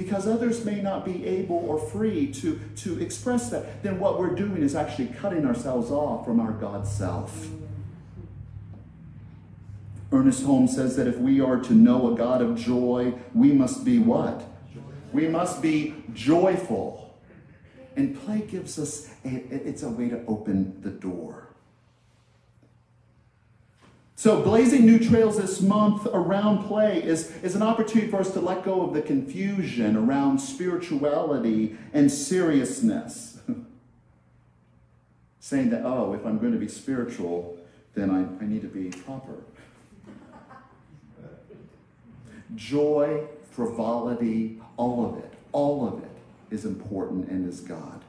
because 0.00 0.26
others 0.26 0.64
may 0.64 0.80
not 0.80 1.04
be 1.04 1.26
able 1.26 1.56
or 1.56 1.78
free 1.78 2.26
to, 2.32 2.58
to 2.74 2.98
express 3.02 3.50
that, 3.50 3.82
then 3.82 4.00
what 4.00 4.18
we're 4.18 4.34
doing 4.34 4.62
is 4.62 4.74
actually 4.74 5.08
cutting 5.08 5.44
ourselves 5.44 5.90
off 5.90 6.24
from 6.24 6.40
our 6.40 6.52
God 6.52 6.86
self. 6.86 7.48
Ernest 10.10 10.42
Holmes 10.44 10.74
says 10.74 10.96
that 10.96 11.06
if 11.06 11.18
we 11.18 11.38
are 11.42 11.58
to 11.58 11.74
know 11.74 12.14
a 12.14 12.16
God 12.16 12.40
of 12.40 12.56
joy, 12.56 13.12
we 13.34 13.52
must 13.52 13.84
be 13.84 13.98
what? 13.98 14.42
We 15.12 15.28
must 15.28 15.60
be 15.60 15.94
joyful. 16.14 17.14
And 17.94 18.18
play 18.24 18.40
gives 18.40 18.78
us, 18.78 19.10
a, 19.26 19.28
it's 19.50 19.82
a 19.82 19.90
way 19.90 20.08
to 20.08 20.24
open 20.24 20.80
the 20.80 20.88
door. 20.88 21.49
So, 24.20 24.42
blazing 24.42 24.84
new 24.84 24.98
trails 24.98 25.38
this 25.38 25.62
month 25.62 26.04
around 26.04 26.66
play 26.66 27.02
is, 27.02 27.30
is 27.42 27.54
an 27.54 27.62
opportunity 27.62 28.10
for 28.10 28.20
us 28.20 28.30
to 28.34 28.40
let 28.40 28.62
go 28.64 28.82
of 28.82 28.92
the 28.92 29.00
confusion 29.00 29.96
around 29.96 30.40
spirituality 30.40 31.78
and 31.94 32.12
seriousness. 32.12 33.38
Saying 35.40 35.70
that, 35.70 35.86
oh, 35.86 36.12
if 36.12 36.26
I'm 36.26 36.38
going 36.38 36.52
to 36.52 36.58
be 36.58 36.68
spiritual, 36.68 37.56
then 37.94 38.10
I, 38.10 38.44
I 38.44 38.46
need 38.46 38.60
to 38.60 38.68
be 38.68 38.90
proper. 38.90 39.36
Joy, 42.54 43.26
frivolity, 43.52 44.60
all 44.76 45.06
of 45.06 45.16
it, 45.24 45.32
all 45.52 45.88
of 45.88 46.02
it 46.02 46.10
is 46.50 46.66
important 46.66 47.30
and 47.30 47.48
is 47.48 47.60
God. 47.60 48.04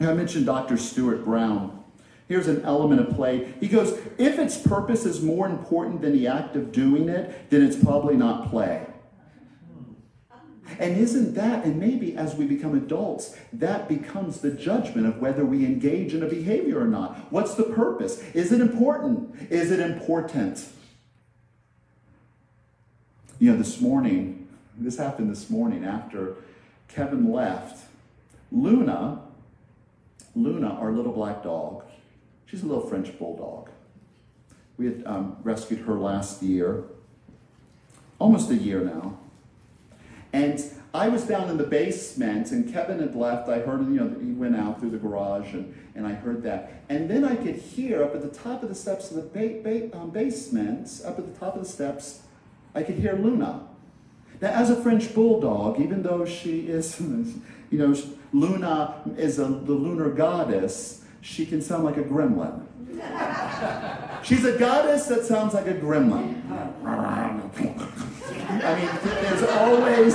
I 0.00 0.12
mentioned 0.12 0.44
Dr. 0.44 0.76
Stuart 0.76 1.24
Brown 1.24 1.75
Here's 2.28 2.48
an 2.48 2.62
element 2.62 3.00
of 3.00 3.14
play. 3.14 3.54
He 3.60 3.68
goes, 3.68 3.92
if 4.18 4.38
its 4.38 4.58
purpose 4.58 5.04
is 5.04 5.22
more 5.22 5.46
important 5.46 6.00
than 6.00 6.12
the 6.12 6.26
act 6.26 6.56
of 6.56 6.72
doing 6.72 7.08
it, 7.08 7.50
then 7.50 7.62
it's 7.62 7.76
probably 7.76 8.16
not 8.16 8.50
play. 8.50 8.84
And 10.78 10.96
isn't 10.98 11.34
that, 11.34 11.64
and 11.64 11.78
maybe 11.78 12.16
as 12.16 12.34
we 12.34 12.44
become 12.44 12.76
adults, 12.76 13.36
that 13.52 13.88
becomes 13.88 14.40
the 14.40 14.50
judgment 14.50 15.06
of 15.06 15.18
whether 15.18 15.44
we 15.44 15.64
engage 15.64 16.12
in 16.12 16.22
a 16.22 16.26
behavior 16.26 16.80
or 16.80 16.88
not. 16.88 17.32
What's 17.32 17.54
the 17.54 17.62
purpose? 17.62 18.20
Is 18.34 18.50
it 18.50 18.60
important? 18.60 19.34
Is 19.50 19.70
it 19.70 19.78
important? 19.78 20.68
You 23.38 23.52
know, 23.52 23.58
this 23.58 23.80
morning, 23.80 24.48
this 24.76 24.98
happened 24.98 25.30
this 25.30 25.48
morning 25.48 25.84
after 25.84 26.36
Kevin 26.88 27.30
left. 27.30 27.84
Luna, 28.50 29.22
Luna, 30.34 30.74
our 30.74 30.90
little 30.90 31.12
black 31.12 31.42
dog, 31.42 31.84
She's 32.46 32.62
a 32.62 32.66
little 32.66 32.86
French 32.86 33.16
bulldog. 33.18 33.70
We 34.78 34.86
had 34.86 35.02
um, 35.06 35.36
rescued 35.42 35.80
her 35.80 35.94
last 35.94 36.42
year, 36.42 36.84
almost 38.18 38.50
a 38.50 38.56
year 38.56 38.80
now. 38.80 39.18
And 40.32 40.62
I 40.92 41.08
was 41.08 41.24
down 41.24 41.50
in 41.50 41.56
the 41.56 41.64
basement 41.64 42.52
and 42.52 42.72
Kevin 42.72 43.00
had 43.00 43.14
left. 43.14 43.48
I 43.48 43.60
heard, 43.60 43.80
you 43.86 44.00
know, 44.00 44.16
he 44.20 44.32
went 44.32 44.56
out 44.56 44.80
through 44.80 44.90
the 44.90 44.98
garage 44.98 45.52
and, 45.54 45.74
and 45.94 46.06
I 46.06 46.12
heard 46.12 46.42
that. 46.44 46.82
And 46.88 47.10
then 47.10 47.24
I 47.24 47.36
could 47.36 47.56
hear 47.56 48.02
up 48.02 48.14
at 48.14 48.22
the 48.22 48.28
top 48.28 48.62
of 48.62 48.68
the 48.68 48.74
steps 48.74 49.10
of 49.10 49.16
the 49.16 49.22
ba- 49.22 49.60
ba- 49.62 49.96
um, 49.96 50.10
basement, 50.10 51.00
up 51.04 51.18
at 51.18 51.32
the 51.32 51.38
top 51.38 51.54
of 51.54 51.62
the 51.62 51.68
steps, 51.68 52.20
I 52.74 52.82
could 52.82 52.96
hear 52.96 53.14
Luna. 53.14 53.66
Now, 54.40 54.50
as 54.50 54.70
a 54.70 54.76
French 54.76 55.14
bulldog, 55.14 55.80
even 55.80 56.02
though 56.02 56.24
she 56.26 56.68
is, 56.68 57.00
you 57.70 57.78
know, 57.78 57.94
Luna 58.32 59.02
is 59.16 59.38
a, 59.38 59.44
the 59.44 59.72
lunar 59.72 60.10
goddess, 60.10 61.02
she 61.26 61.44
can 61.44 61.60
sound 61.60 61.84
like 61.84 61.96
a 61.96 62.04
gremlin. 62.04 62.62
She's 64.22 64.44
a 64.44 64.56
goddess 64.56 65.06
that 65.06 65.24
sounds 65.24 65.54
like 65.54 65.66
a 65.66 65.74
gremlin. 65.74 66.40
I 68.48 68.78
mean, 68.78 68.88
there's 69.02 69.42
always 69.42 70.14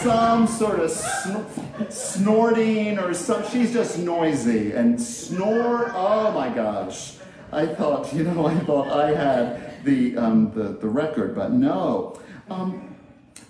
some 0.00 0.46
sort 0.46 0.80
of 0.80 0.90
sn- 0.90 1.90
snorting 1.90 2.98
or 2.98 3.14
some. 3.14 3.48
She's 3.48 3.72
just 3.72 3.98
noisy 3.98 4.72
and 4.72 5.00
snore. 5.00 5.92
Oh 5.94 6.32
my 6.32 6.48
gosh! 6.48 7.14
I 7.52 7.66
thought, 7.66 8.12
you 8.12 8.24
know, 8.24 8.46
I 8.46 8.58
thought 8.60 8.88
I 8.88 9.14
had 9.14 9.84
the 9.84 10.16
um, 10.16 10.52
the, 10.52 10.64
the 10.64 10.88
record, 10.88 11.34
but 11.34 11.52
no. 11.52 12.20
Um, 12.50 12.96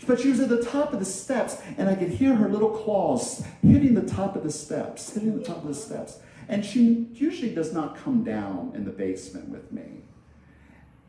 but 0.06 0.20
she 0.20 0.30
was 0.30 0.40
at 0.40 0.48
the 0.48 0.62
top 0.62 0.92
of 0.92 1.00
the 1.00 1.04
steps, 1.04 1.60
and 1.76 1.88
I 1.88 1.94
could 1.94 2.10
hear 2.10 2.34
her 2.34 2.48
little 2.48 2.70
claws 2.70 3.44
hitting 3.62 3.94
the 3.94 4.06
top 4.06 4.36
of 4.36 4.42
the 4.42 4.52
steps, 4.52 5.12
hitting 5.14 5.36
the 5.38 5.44
top 5.44 5.58
of 5.58 5.68
the 5.68 5.74
steps. 5.74 6.18
And 6.48 6.64
she 6.64 7.08
usually 7.12 7.54
does 7.54 7.72
not 7.72 7.96
come 7.96 8.24
down 8.24 8.72
in 8.74 8.84
the 8.84 8.90
basement 8.90 9.50
with 9.50 9.70
me. 9.70 10.02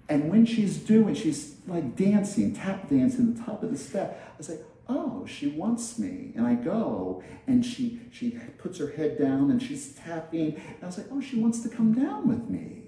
And 0.09 0.29
when 0.29 0.45
she's 0.45 0.77
doing, 0.77 1.15
she's 1.15 1.55
like 1.67 1.95
dancing, 1.95 2.53
tap 2.53 2.89
dancing 2.89 3.33
the 3.33 3.41
top 3.41 3.63
of 3.63 3.71
the 3.71 3.77
step. 3.77 4.35
I 4.37 4.41
say, 4.41 4.59
oh, 4.89 5.25
she 5.27 5.47
wants 5.47 5.97
me. 5.99 6.33
And 6.35 6.45
I 6.45 6.55
go, 6.55 7.23
and 7.47 7.63
she 7.63 8.01
she 8.11 8.31
puts 8.57 8.79
her 8.79 8.89
head 8.89 9.17
down 9.17 9.51
and 9.51 9.61
she's 9.61 9.93
tapping. 9.93 10.55
And 10.55 10.83
I 10.83 10.87
was 10.87 10.97
like, 10.97 11.07
oh, 11.11 11.21
she 11.21 11.39
wants 11.39 11.61
to 11.61 11.69
come 11.69 11.93
down 11.93 12.27
with 12.27 12.49
me. 12.49 12.81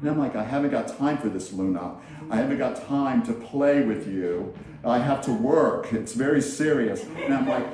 And 0.00 0.10
I'm 0.10 0.18
like, 0.18 0.36
I 0.36 0.44
haven't 0.44 0.70
got 0.70 0.88
time 0.88 1.18
for 1.18 1.28
this, 1.28 1.52
Luna. 1.52 1.96
I 2.30 2.36
haven't 2.36 2.58
got 2.58 2.86
time 2.86 3.24
to 3.26 3.32
play 3.32 3.82
with 3.82 4.06
you. 4.06 4.54
I 4.84 4.98
have 4.98 5.22
to 5.22 5.32
work. 5.32 5.92
It's 5.92 6.12
very 6.12 6.42
serious. 6.42 7.04
And 7.04 7.34
I'm 7.34 7.48
like, 7.48 7.66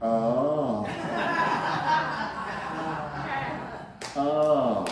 oh. 0.00 0.86
Oh. 4.16 4.86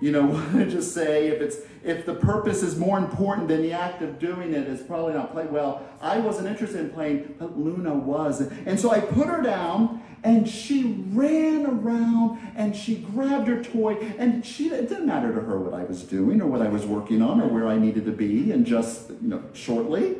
You 0.00 0.12
know, 0.12 0.26
what 0.26 0.54
I 0.56 0.64
just 0.64 0.94
say 0.94 1.28
if 1.28 1.40
it's 1.40 1.58
if 1.82 2.04
the 2.04 2.14
purpose 2.14 2.62
is 2.62 2.78
more 2.78 2.98
important 2.98 3.48
than 3.48 3.62
the 3.62 3.72
act 3.72 4.02
of 4.02 4.18
doing 4.18 4.52
it, 4.52 4.68
it's 4.68 4.82
probably 4.82 5.14
not 5.14 5.32
played 5.32 5.50
well. 5.50 5.86
I 6.00 6.18
wasn't 6.18 6.48
interested 6.48 6.80
in 6.80 6.90
playing, 6.90 7.36
but 7.38 7.58
Luna 7.58 7.94
was. 7.94 8.40
And 8.40 8.78
so 8.78 8.90
I 8.90 9.00
put 9.00 9.28
her 9.28 9.42
down 9.42 10.02
and 10.22 10.46
she 10.46 11.04
ran 11.12 11.64
around 11.64 12.38
and 12.54 12.76
she 12.76 12.96
grabbed 12.96 13.48
her 13.48 13.62
toy 13.64 13.94
and 14.18 14.44
she 14.44 14.68
it 14.68 14.88
didn't 14.88 15.06
matter 15.06 15.34
to 15.34 15.40
her 15.40 15.58
what 15.58 15.72
I 15.72 15.84
was 15.84 16.02
doing 16.02 16.42
or 16.42 16.46
what 16.46 16.60
I 16.60 16.68
was 16.68 16.84
working 16.84 17.22
on 17.22 17.40
or 17.40 17.48
where 17.48 17.66
I 17.66 17.78
needed 17.78 18.04
to 18.04 18.12
be 18.12 18.52
and 18.52 18.66
just 18.66 19.10
you 19.22 19.28
know 19.28 19.42
shortly 19.54 20.16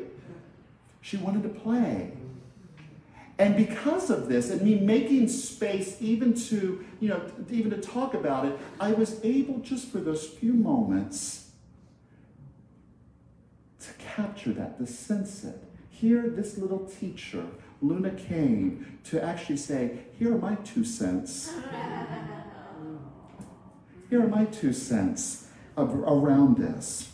she 1.03 1.17
wanted 1.17 1.43
to 1.43 1.49
play. 1.49 2.13
And 3.41 3.57
because 3.57 4.11
of 4.11 4.29
this, 4.29 4.51
and 4.51 4.61
me 4.61 4.75
making 4.75 5.29
space 5.29 5.97
even 5.99 6.35
to, 6.35 6.85
you 7.01 7.09
know, 7.09 7.23
even 7.51 7.71
to 7.71 7.81
talk 7.81 8.13
about 8.13 8.45
it, 8.45 8.59
I 8.79 8.93
was 8.93 9.19
able 9.25 9.61
just 9.61 9.89
for 9.89 9.97
those 9.97 10.27
few 10.27 10.53
moments 10.53 11.49
to 13.81 13.95
capture 13.95 14.53
that, 14.53 14.77
to 14.77 14.87
sense 14.87 15.43
it. 15.43 15.57
Here, 15.89 16.29
this 16.29 16.59
little 16.59 16.81
teacher, 16.81 17.47
Luna 17.81 18.11
came 18.11 18.99
to 19.05 19.25
actually 19.25 19.57
say, 19.57 20.01
Here 20.19 20.35
are 20.35 20.39
my 20.39 20.57
two 20.57 20.85
cents. 20.85 21.51
Here 24.11 24.23
are 24.23 24.29
my 24.29 24.45
two 24.45 24.75
cents 24.75 25.47
of, 25.79 25.95
around 25.95 26.59
this. 26.59 27.11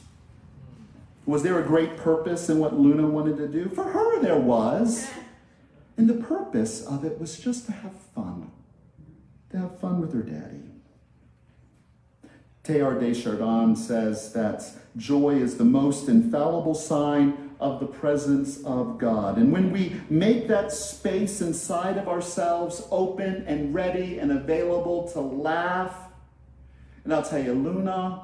Was 1.24 1.44
there 1.44 1.60
a 1.60 1.62
great 1.62 1.96
purpose 1.96 2.48
in 2.48 2.58
what 2.58 2.76
Luna 2.76 3.06
wanted 3.06 3.36
to 3.36 3.46
do? 3.46 3.68
For 3.68 3.84
her, 3.84 4.20
there 4.20 4.40
was. 4.40 5.08
And 5.96 6.08
the 6.08 6.14
purpose 6.14 6.84
of 6.84 7.04
it 7.04 7.18
was 7.18 7.38
just 7.38 7.66
to 7.66 7.72
have 7.72 7.94
fun, 8.14 8.50
to 9.50 9.58
have 9.58 9.78
fun 9.80 10.00
with 10.00 10.12
her 10.12 10.22
daddy. 10.22 10.62
Teilhard 12.62 13.00
de 13.00 13.14
Chardin 13.14 13.76
says 13.76 14.32
that 14.32 14.64
joy 14.96 15.36
is 15.36 15.56
the 15.56 15.64
most 15.64 16.08
infallible 16.08 16.74
sign 16.74 17.46
of 17.60 17.80
the 17.80 17.86
presence 17.86 18.62
of 18.64 18.98
God. 18.98 19.38
And 19.38 19.52
when 19.52 19.70
we 19.70 20.00
make 20.10 20.48
that 20.48 20.72
space 20.72 21.40
inside 21.40 21.96
of 21.96 22.08
ourselves 22.08 22.86
open 22.90 23.44
and 23.46 23.72
ready 23.72 24.18
and 24.18 24.32
available 24.32 25.08
to 25.12 25.20
laugh, 25.20 25.94
and 27.04 27.14
I'll 27.14 27.22
tell 27.22 27.42
you, 27.42 27.52
Luna, 27.52 28.22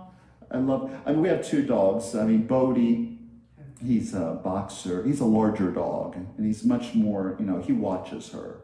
I 0.50 0.58
love, 0.58 0.92
I 1.06 1.12
mean, 1.12 1.22
we 1.22 1.28
have 1.28 1.46
two 1.46 1.62
dogs. 1.62 2.14
I 2.14 2.24
mean, 2.24 2.46
Bodie, 2.46 3.11
he's 3.84 4.14
a 4.14 4.40
boxer. 4.42 5.04
He's 5.04 5.20
a 5.20 5.24
larger 5.24 5.70
dog, 5.70 6.16
and 6.16 6.46
he's 6.46 6.64
much 6.64 6.94
more, 6.94 7.36
you 7.38 7.44
know, 7.44 7.60
he 7.60 7.72
watches 7.72 8.30
her. 8.32 8.60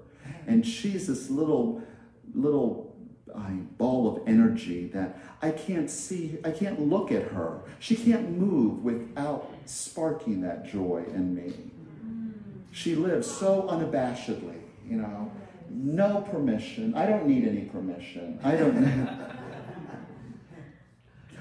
And 0.46 0.66
she's 0.66 1.06
this 1.06 1.30
little, 1.30 1.82
little 2.34 2.96
uh, 3.34 3.50
ball 3.76 4.16
of 4.16 4.28
energy 4.28 4.86
that 4.88 5.18
I 5.42 5.50
can't 5.50 5.90
see, 5.90 6.38
I 6.44 6.50
can't 6.50 6.80
look 6.80 7.12
at 7.12 7.28
her. 7.28 7.60
She 7.78 7.96
can't 7.96 8.30
move 8.30 8.82
without 8.82 9.52
sparking 9.66 10.40
that 10.42 10.66
joy 10.66 11.04
in 11.08 11.34
me. 11.34 11.52
She 12.70 12.94
lives 12.94 13.30
so 13.30 13.62
unabashedly, 13.70 14.60
you 14.88 14.96
know, 14.96 15.32
no 15.70 16.26
permission. 16.30 16.94
I 16.94 17.06
don't 17.06 17.26
need 17.26 17.46
any 17.46 17.62
permission. 17.62 18.38
I 18.42 18.56
don't. 18.56 19.18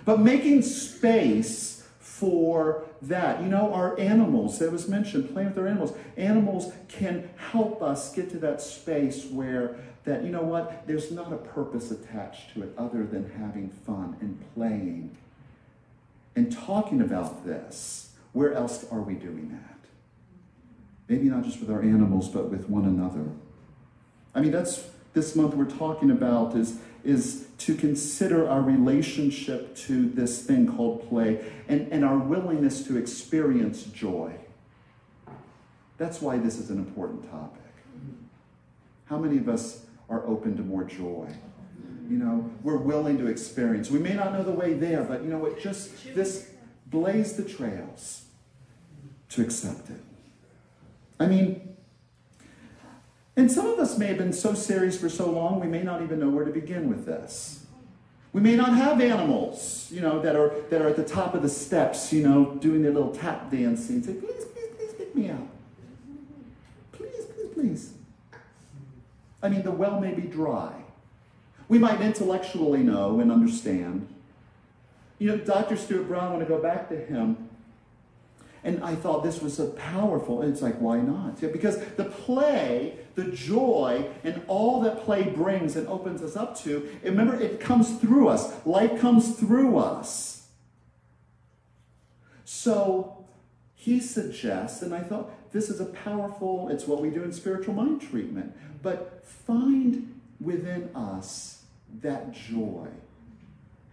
but 0.05 0.19
making 0.19 0.61
space 0.61 1.87
for 1.99 2.86
that. 3.01 3.41
You 3.41 3.47
know, 3.47 3.73
our 3.73 3.99
animals, 3.99 4.59
that 4.59 4.71
was 4.71 4.87
mentioned, 4.87 5.31
playing 5.33 5.49
with 5.49 5.57
our 5.57 5.67
animals. 5.67 5.93
Animals 6.15 6.73
can 6.87 7.29
help 7.51 7.81
us 7.81 8.13
get 8.13 8.29
to 8.31 8.37
that 8.39 8.61
space 8.61 9.25
where 9.25 9.75
that, 10.05 10.23
you 10.23 10.29
know 10.29 10.43
what, 10.43 10.87
there's 10.87 11.11
not 11.11 11.33
a 11.33 11.37
purpose 11.37 11.91
attached 11.91 12.53
to 12.53 12.63
it 12.63 12.73
other 12.77 13.05
than 13.05 13.29
having 13.37 13.69
fun 13.69 14.15
and 14.21 14.41
playing 14.55 15.15
and 16.35 16.51
talking 16.51 17.01
about 17.01 17.45
this. 17.45 18.13
Where 18.31 18.53
else 18.53 18.85
are 18.91 19.01
we 19.01 19.15
doing 19.15 19.49
that? 19.49 19.77
Maybe 21.09 21.29
not 21.29 21.43
just 21.43 21.59
with 21.59 21.69
our 21.69 21.81
animals, 21.81 22.29
but 22.29 22.49
with 22.49 22.69
one 22.69 22.85
another. 22.85 23.25
I 24.35 24.41
mean, 24.41 24.51
that's 24.51 24.87
this 25.13 25.35
month 25.35 25.55
we're 25.55 25.65
talking 25.65 26.11
about 26.11 26.55
is, 26.55 26.79
is 27.07 27.47
to 27.57 27.73
consider 27.73 28.47
our 28.49 28.61
relationship 28.61 29.73
to 29.75 30.09
this 30.09 30.43
thing 30.43 30.67
called 30.67 31.07
play 31.07 31.43
and, 31.69 31.91
and 31.91 32.03
our 32.03 32.17
willingness 32.17 32.85
to 32.85 32.97
experience 32.97 33.83
joy. 33.83 34.35
That's 35.97 36.21
why 36.21 36.37
this 36.37 36.57
is 36.57 36.69
an 36.69 36.77
important 36.77 37.31
topic. 37.31 37.61
How 39.05 39.17
many 39.17 39.37
of 39.37 39.47
us 39.47 39.85
are 40.09 40.27
open 40.27 40.57
to 40.57 40.63
more 40.63 40.83
joy? 40.83 41.33
You 42.09 42.17
know, 42.17 42.51
we're 42.61 42.77
willing 42.77 43.17
to 43.19 43.27
experience. 43.27 43.89
We 43.89 43.99
may 43.99 44.13
not 44.13 44.33
know 44.33 44.43
the 44.43 44.51
way 44.51 44.73
there, 44.73 45.03
but 45.03 45.23
you 45.23 45.29
know 45.29 45.37
what? 45.37 45.59
Just 45.59 46.13
this 46.13 46.51
blaze 46.87 47.37
the 47.37 47.43
trails 47.43 48.25
to 49.29 49.41
accept 49.41 49.89
it. 49.89 50.01
I 51.19 51.25
mean, 51.27 51.76
and 53.37 53.51
some 53.51 53.67
of 53.67 53.79
us 53.79 53.97
may 53.97 54.07
have 54.07 54.17
been 54.17 54.33
so 54.33 54.53
serious 54.53 54.99
for 54.99 55.07
so 55.07 55.29
long, 55.29 55.59
we 55.59 55.67
may 55.67 55.83
not 55.83 56.01
even 56.01 56.19
know 56.19 56.29
where 56.29 56.43
to 56.43 56.51
begin 56.51 56.89
with 56.89 57.05
this. 57.05 57.65
We 58.33 58.41
may 58.41 58.55
not 58.55 58.75
have 58.75 58.99
animals, 58.99 59.89
you 59.91 60.01
know, 60.01 60.21
that 60.21 60.35
are 60.35 60.53
that 60.69 60.81
are 60.81 60.89
at 60.89 60.95
the 60.95 61.05
top 61.05 61.33
of 61.33 61.41
the 61.41 61.49
steps, 61.49 62.11
you 62.11 62.27
know, 62.27 62.55
doing 62.55 62.81
their 62.81 62.91
little 62.91 63.15
tap 63.15 63.49
dancing. 63.49 64.03
Say, 64.03 64.13
please, 64.13 64.45
please, 64.45 64.69
please 64.77 64.93
pick 64.93 65.15
me 65.15 65.29
up. 65.29 65.47
Please, 66.91 67.25
please, 67.25 67.53
please. 67.53 67.93
I 69.41 69.49
mean, 69.49 69.63
the 69.63 69.71
well 69.71 69.99
may 69.99 70.13
be 70.13 70.23
dry. 70.23 70.73
We 71.69 71.77
might 71.77 72.01
intellectually 72.01 72.83
know 72.83 73.19
and 73.19 73.31
understand. 73.31 74.07
You 75.19 75.29
know, 75.29 75.37
Dr. 75.37 75.77
Stuart 75.77 76.07
Brown, 76.07 76.33
when 76.33 76.33
I 76.33 76.35
want 76.37 76.47
to 76.47 76.53
go 76.55 76.61
back 76.61 76.89
to 76.89 76.97
him. 76.97 77.49
And 78.63 78.83
I 78.83 78.95
thought 78.95 79.23
this 79.23 79.41
was 79.41 79.55
so 79.55 79.69
powerful, 79.69 80.41
it's 80.41 80.61
like, 80.61 80.77
why 80.79 80.99
not? 80.99 81.41
Yeah, 81.41 81.49
because 81.49 81.79
the 81.95 82.05
play, 82.05 82.97
the 83.17 83.31
joy, 83.31 84.07
and 84.23 84.43
all 84.47 84.79
that 84.81 85.03
play 85.03 85.23
brings 85.23 85.75
and 85.75 85.87
opens 85.87 86.21
us 86.21 86.35
up 86.35 86.55
to, 86.59 86.87
remember, 87.03 87.35
it 87.35 87.59
comes 87.59 87.97
through 87.97 88.27
us. 88.27 88.63
Life 88.63 89.01
comes 89.01 89.35
through 89.35 89.79
us. 89.79 90.49
So 92.45 93.25
he 93.73 93.99
suggests, 93.99 94.83
and 94.83 94.93
I 94.93 94.99
thought 94.99 95.51
this 95.51 95.67
is 95.67 95.79
a 95.79 95.85
powerful, 95.85 96.69
it's 96.69 96.85
what 96.85 97.01
we 97.01 97.09
do 97.09 97.23
in 97.23 97.33
spiritual 97.33 97.73
mind 97.73 98.01
treatment, 98.01 98.55
but 98.83 99.25
find 99.25 100.21
within 100.39 100.95
us 100.95 101.63
that 102.03 102.31
joy. 102.31 102.87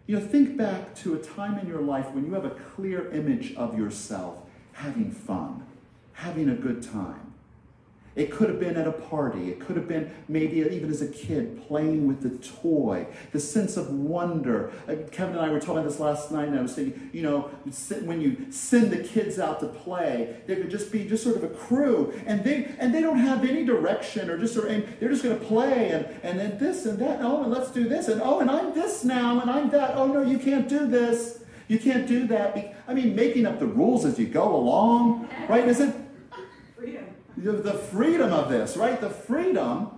You 0.06 0.18
know, 0.18 0.26
think 0.26 0.58
back 0.58 0.94
to 0.96 1.14
a 1.14 1.18
time 1.18 1.58
in 1.58 1.66
your 1.66 1.80
life 1.80 2.10
when 2.10 2.26
you 2.26 2.34
have 2.34 2.44
a 2.44 2.50
clear 2.50 3.10
image 3.10 3.54
of 3.54 3.78
yourself 3.78 4.42
having 4.72 5.10
fun, 5.10 5.66
having 6.12 6.50
a 6.50 6.54
good 6.54 6.82
time. 6.82 7.33
It 8.16 8.30
could 8.30 8.48
have 8.48 8.60
been 8.60 8.76
at 8.76 8.86
a 8.86 8.92
party. 8.92 9.50
It 9.50 9.58
could 9.58 9.76
have 9.76 9.88
been 9.88 10.14
maybe 10.28 10.58
even 10.58 10.88
as 10.88 11.02
a 11.02 11.08
kid 11.08 11.66
playing 11.66 12.06
with 12.06 12.22
the 12.22 12.38
toy. 12.38 13.06
The 13.32 13.40
sense 13.40 13.76
of 13.76 13.90
wonder. 13.90 14.72
Uh, 14.88 14.96
Kevin 15.10 15.36
and 15.36 15.44
I 15.44 15.50
were 15.50 15.58
talking 15.58 15.84
this 15.84 15.98
last 15.98 16.30
night, 16.30 16.48
and 16.48 16.58
I 16.58 16.62
was 16.62 16.74
thinking, 16.74 17.10
you 17.12 17.22
know, 17.22 17.50
when 18.04 18.20
you 18.20 18.46
send 18.50 18.92
the 18.92 19.02
kids 19.02 19.38
out 19.40 19.58
to 19.60 19.66
play, 19.66 20.36
there 20.46 20.56
could 20.56 20.70
just 20.70 20.92
be 20.92 21.04
just 21.04 21.24
sort 21.24 21.36
of 21.36 21.44
a 21.44 21.48
crew, 21.48 22.14
and 22.26 22.44
they 22.44 22.72
and 22.78 22.94
they 22.94 23.00
don't 23.00 23.18
have 23.18 23.44
any 23.44 23.64
direction 23.64 24.30
or 24.30 24.38
just 24.38 24.56
of, 24.56 24.64
they're 25.00 25.08
just 25.08 25.24
going 25.24 25.38
to 25.38 25.44
play 25.44 25.90
and 25.90 26.06
and 26.22 26.38
then 26.38 26.58
this 26.58 26.86
and 26.86 26.98
that. 27.00 27.20
Oh, 27.20 27.42
and 27.42 27.52
let's 27.52 27.70
do 27.72 27.88
this 27.88 28.08
and 28.08 28.22
oh, 28.22 28.38
and 28.38 28.50
I'm 28.50 28.74
this 28.74 29.04
now 29.04 29.40
and 29.40 29.50
I'm 29.50 29.70
that. 29.70 29.96
Oh 29.96 30.06
no, 30.06 30.22
you 30.22 30.38
can't 30.38 30.68
do 30.68 30.86
this. 30.86 31.40
You 31.66 31.78
can't 31.78 32.06
do 32.06 32.26
that. 32.28 32.76
I 32.86 32.94
mean, 32.94 33.16
making 33.16 33.46
up 33.46 33.58
the 33.58 33.66
rules 33.66 34.04
as 34.04 34.18
you 34.18 34.26
go 34.26 34.54
along, 34.54 35.28
right? 35.48 35.66
Is 35.66 35.80
it? 35.80 36.03
The 37.36 37.74
freedom 37.74 38.32
of 38.32 38.48
this, 38.48 38.76
right? 38.76 39.00
The 39.00 39.10
freedom. 39.10 39.90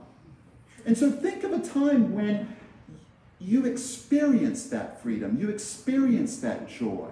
And 0.85 0.96
so 0.96 1.11
think 1.11 1.44
of 1.44 1.53
a 1.53 1.59
time 1.59 2.14
when 2.14 2.57
you 3.40 3.66
experienced 3.66 4.70
that 4.70 5.03
freedom, 5.03 5.38
you 5.38 5.51
experienced 5.51 6.42
that 6.42 6.68
joy. 6.68 7.11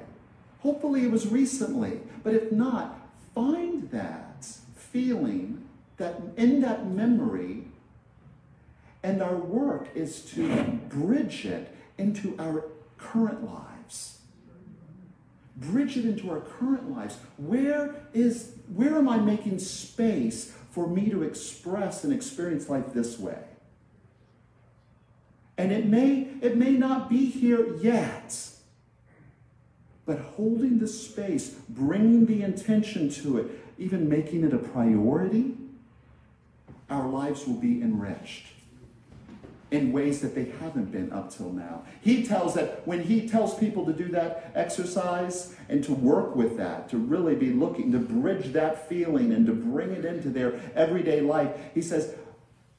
Hopefully 0.60 1.04
it 1.04 1.10
was 1.10 1.26
recently, 1.28 2.00
but 2.22 2.34
if 2.34 2.50
not, 2.50 2.98
find 3.34 3.90
that 3.90 4.46
feeling 4.76 5.68
that 5.98 6.20
in 6.36 6.60
that 6.62 6.86
memory 6.86 7.64
and 9.02 9.22
our 9.22 9.36
work 9.36 9.88
is 9.94 10.22
to 10.22 10.80
bridge 10.88 11.44
it 11.44 11.76
into 11.98 12.34
our 12.38 12.64
current 12.96 13.44
lives 13.44 13.73
bridge 15.56 15.96
it 15.96 16.04
into 16.04 16.30
our 16.30 16.40
current 16.40 16.90
lives 16.90 17.16
where 17.36 17.94
is 18.12 18.54
where 18.74 18.96
am 18.96 19.08
I 19.08 19.18
making 19.18 19.58
space 19.58 20.52
for 20.70 20.88
me 20.88 21.08
to 21.10 21.22
express 21.22 22.02
and 22.02 22.12
experience 22.12 22.68
life 22.68 22.92
this 22.92 23.18
way? 23.18 23.38
And 25.56 25.70
it 25.70 25.86
may, 25.86 26.28
it 26.40 26.56
may 26.56 26.72
not 26.72 27.08
be 27.08 27.26
here 27.26 27.76
yet, 27.76 28.36
but 30.04 30.18
holding 30.18 30.78
the 30.78 30.88
space, 30.88 31.50
bringing 31.68 32.26
the 32.26 32.42
intention 32.42 33.08
to 33.10 33.38
it, 33.38 33.46
even 33.78 34.08
making 34.08 34.42
it 34.44 34.52
a 34.52 34.58
priority, 34.58 35.54
our 36.90 37.08
lives 37.08 37.46
will 37.46 37.54
be 37.54 37.80
enriched 37.80 38.46
in 39.74 39.90
ways 39.90 40.20
that 40.20 40.36
they 40.36 40.44
haven't 40.60 40.92
been 40.92 41.12
up 41.12 41.34
till 41.34 41.50
now. 41.50 41.82
He 42.00 42.24
tells 42.24 42.54
that 42.54 42.86
when 42.86 43.02
he 43.02 43.28
tells 43.28 43.58
people 43.58 43.84
to 43.86 43.92
do 43.92 44.06
that 44.12 44.52
exercise 44.54 45.56
and 45.68 45.82
to 45.82 45.92
work 45.92 46.36
with 46.36 46.56
that, 46.58 46.88
to 46.90 46.96
really 46.96 47.34
be 47.34 47.50
looking 47.50 47.90
to 47.90 47.98
bridge 47.98 48.52
that 48.52 48.88
feeling 48.88 49.32
and 49.32 49.44
to 49.46 49.52
bring 49.52 49.90
it 49.90 50.04
into 50.04 50.30
their 50.30 50.60
everyday 50.76 51.20
life, 51.20 51.50
he 51.74 51.82
says 51.82 52.14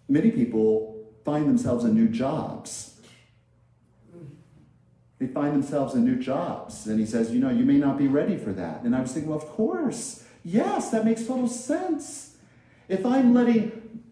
many 0.08 0.32
people 0.32 1.06
find 1.26 1.48
themselves 1.48 1.84
in 1.84 1.94
new 1.94 2.08
jobs. 2.08 3.02
They 5.20 5.28
find 5.28 5.54
themselves 5.54 5.96
in 5.96 6.06
new 6.06 6.18
jobs. 6.18 6.88
And 6.88 6.98
he 6.98 7.06
says, 7.06 7.32
you 7.32 7.40
know, 7.40 7.50
you 7.50 7.66
may 7.66 7.78
not 7.78 7.98
be 7.98 8.08
ready 8.08 8.38
for 8.38 8.54
that. 8.54 8.84
And 8.84 8.96
I 8.96 9.02
was 9.02 9.12
thinking, 9.12 9.30
well, 9.30 9.40
of 9.40 9.48
course. 9.48 10.24
Yes, 10.44 10.92
that 10.92 11.04
makes 11.04 11.26
total 11.26 11.48
sense. 11.48 12.38
If 12.88 13.06
I'm 13.06 13.34
letting 13.34 14.04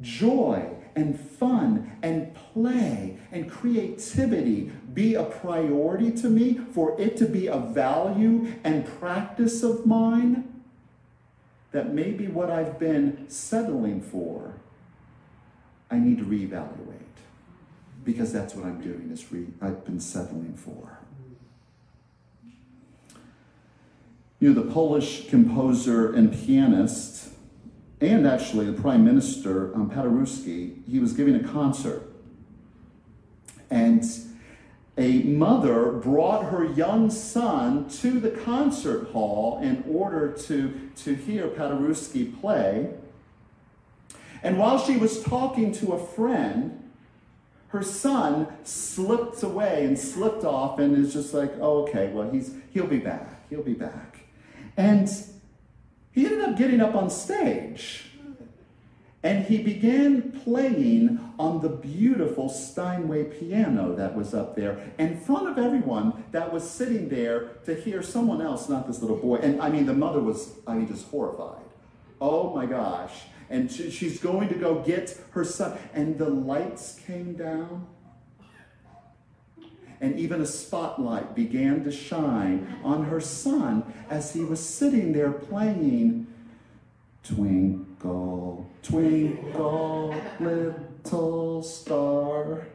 joy 0.00 0.77
and 0.94 1.18
fun 1.18 1.98
and 2.02 2.34
play 2.34 3.18
and 3.30 3.50
creativity 3.50 4.70
be 4.92 5.14
a 5.14 5.24
priority 5.24 6.10
to 6.10 6.28
me, 6.28 6.58
for 6.72 7.00
it 7.00 7.16
to 7.18 7.26
be 7.26 7.46
a 7.46 7.58
value 7.58 8.52
and 8.64 8.86
practice 8.98 9.62
of 9.62 9.86
mine, 9.86 10.62
that 11.72 11.92
maybe 11.92 12.26
what 12.26 12.50
I've 12.50 12.78
been 12.78 13.28
settling 13.28 14.00
for, 14.00 14.54
I 15.90 15.98
need 15.98 16.18
to 16.18 16.24
reevaluate. 16.24 16.94
Because 18.04 18.32
that's 18.32 18.54
what 18.54 18.64
I'm 18.64 18.80
doing, 18.80 19.10
is 19.12 19.30
re- 19.30 19.46
I've 19.60 19.84
been 19.84 20.00
settling 20.00 20.54
for. 20.56 20.98
You 24.40 24.52
know, 24.52 24.62
the 24.62 24.70
Polish 24.70 25.28
composer 25.28 26.12
and 26.12 26.32
pianist 26.32 27.28
and 28.00 28.26
actually 28.26 28.66
the 28.66 28.80
prime 28.80 29.04
minister, 29.04 29.74
um, 29.74 29.90
Paderewski, 29.90 30.86
he 30.88 30.98
was 30.98 31.12
giving 31.12 31.34
a 31.34 31.42
concert. 31.42 32.02
And 33.70 34.04
a 34.96 35.22
mother 35.22 35.92
brought 35.92 36.46
her 36.46 36.64
young 36.64 37.10
son 37.10 37.88
to 37.88 38.18
the 38.18 38.30
concert 38.30 39.10
hall 39.10 39.60
in 39.62 39.84
order 39.88 40.32
to, 40.32 40.90
to 40.96 41.14
hear 41.14 41.48
Paderewski 41.48 42.40
play. 42.40 42.90
And 44.42 44.58
while 44.58 44.78
she 44.78 44.96
was 44.96 45.22
talking 45.22 45.72
to 45.74 45.92
a 45.92 46.04
friend, 46.04 46.90
her 47.68 47.82
son 47.82 48.48
slipped 48.64 49.42
away 49.42 49.84
and 49.84 49.98
slipped 49.98 50.44
off 50.44 50.78
and 50.78 50.96
is 50.96 51.12
just 51.12 51.34
like, 51.34 51.52
oh, 51.60 51.82
okay, 51.82 52.10
well, 52.12 52.30
he's, 52.30 52.54
he'll 52.72 52.86
be 52.86 52.98
back. 52.98 53.48
He'll 53.50 53.62
be 53.62 53.74
back. 53.74 54.20
And 54.76 55.08
he 56.12 56.26
ended 56.26 56.40
up 56.42 56.56
getting 56.56 56.80
up 56.80 56.94
on 56.94 57.10
stage 57.10 58.04
and 59.22 59.46
he 59.46 59.58
began 59.58 60.30
playing 60.44 61.18
on 61.38 61.60
the 61.60 61.68
beautiful 61.68 62.48
Steinway 62.48 63.24
piano 63.24 63.94
that 63.96 64.14
was 64.14 64.32
up 64.32 64.54
there 64.54 64.92
in 64.96 65.18
front 65.18 65.48
of 65.48 65.58
everyone 65.58 66.24
that 66.30 66.52
was 66.52 66.68
sitting 66.68 67.08
there 67.08 67.48
to 67.64 67.74
hear 67.74 68.00
someone 68.00 68.40
else, 68.40 68.68
not 68.68 68.86
this 68.86 69.00
little 69.00 69.16
boy. 69.16 69.36
And 69.36 69.60
I 69.60 69.70
mean, 69.70 69.86
the 69.86 69.94
mother 69.94 70.20
was, 70.20 70.52
I 70.66 70.74
mean, 70.74 70.86
just 70.86 71.08
horrified. 71.08 71.64
Oh 72.20 72.54
my 72.54 72.66
gosh. 72.66 73.24
And 73.50 73.70
she, 73.70 73.90
she's 73.90 74.20
going 74.20 74.48
to 74.50 74.54
go 74.54 74.80
get 74.80 75.20
her 75.30 75.44
son. 75.44 75.76
And 75.94 76.16
the 76.16 76.28
lights 76.28 77.00
came 77.06 77.34
down 77.34 77.86
and 80.00 80.18
even 80.18 80.40
a 80.40 80.46
spotlight 80.46 81.34
began 81.34 81.84
to 81.84 81.90
shine 81.90 82.78
on 82.84 83.04
her 83.04 83.20
son 83.20 83.92
as 84.08 84.32
he 84.32 84.40
was 84.40 84.60
sitting 84.60 85.12
there 85.12 85.32
playing 85.32 86.26
Twinkle, 87.24 88.66
Twinkle, 88.82 90.14
Little 90.40 91.62
Star. 91.62 92.66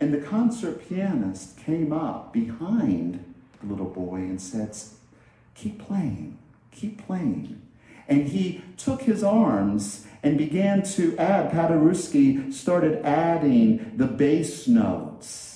And 0.00 0.12
the 0.12 0.20
concert 0.20 0.88
pianist 0.88 1.56
came 1.58 1.92
up 1.92 2.32
behind 2.32 3.34
the 3.60 3.66
little 3.66 3.88
boy 3.88 4.16
and 4.16 4.40
said, 4.40 4.76
Keep 5.54 5.86
playing, 5.86 6.38
keep 6.70 7.04
playing. 7.06 7.63
And 8.08 8.28
he 8.28 8.62
took 8.76 9.02
his 9.02 9.22
arms 9.22 10.06
and 10.22 10.38
began 10.38 10.82
to 10.82 11.16
add, 11.18 11.52
Paderewski 11.52 12.52
started 12.52 13.04
adding 13.04 13.92
the 13.96 14.06
bass 14.06 14.66
notes 14.66 15.54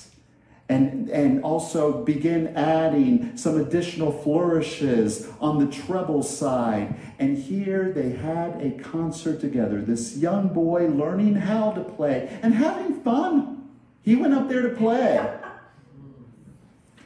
and, 0.68 1.08
and 1.08 1.42
also 1.42 2.04
begin 2.04 2.48
adding 2.48 3.36
some 3.36 3.58
additional 3.58 4.12
flourishes 4.12 5.28
on 5.40 5.58
the 5.58 5.72
treble 5.72 6.22
side. 6.22 6.94
And 7.18 7.38
here 7.38 7.90
they 7.90 8.10
had 8.10 8.60
a 8.60 8.72
concert 8.72 9.40
together. 9.40 9.80
This 9.80 10.18
young 10.18 10.48
boy 10.48 10.88
learning 10.88 11.36
how 11.36 11.72
to 11.72 11.80
play 11.80 12.38
and 12.42 12.54
having 12.54 13.00
fun. 13.00 13.70
He 14.02 14.14
went 14.14 14.34
up 14.34 14.48
there 14.48 14.62
to 14.62 14.74
play. 14.76 15.34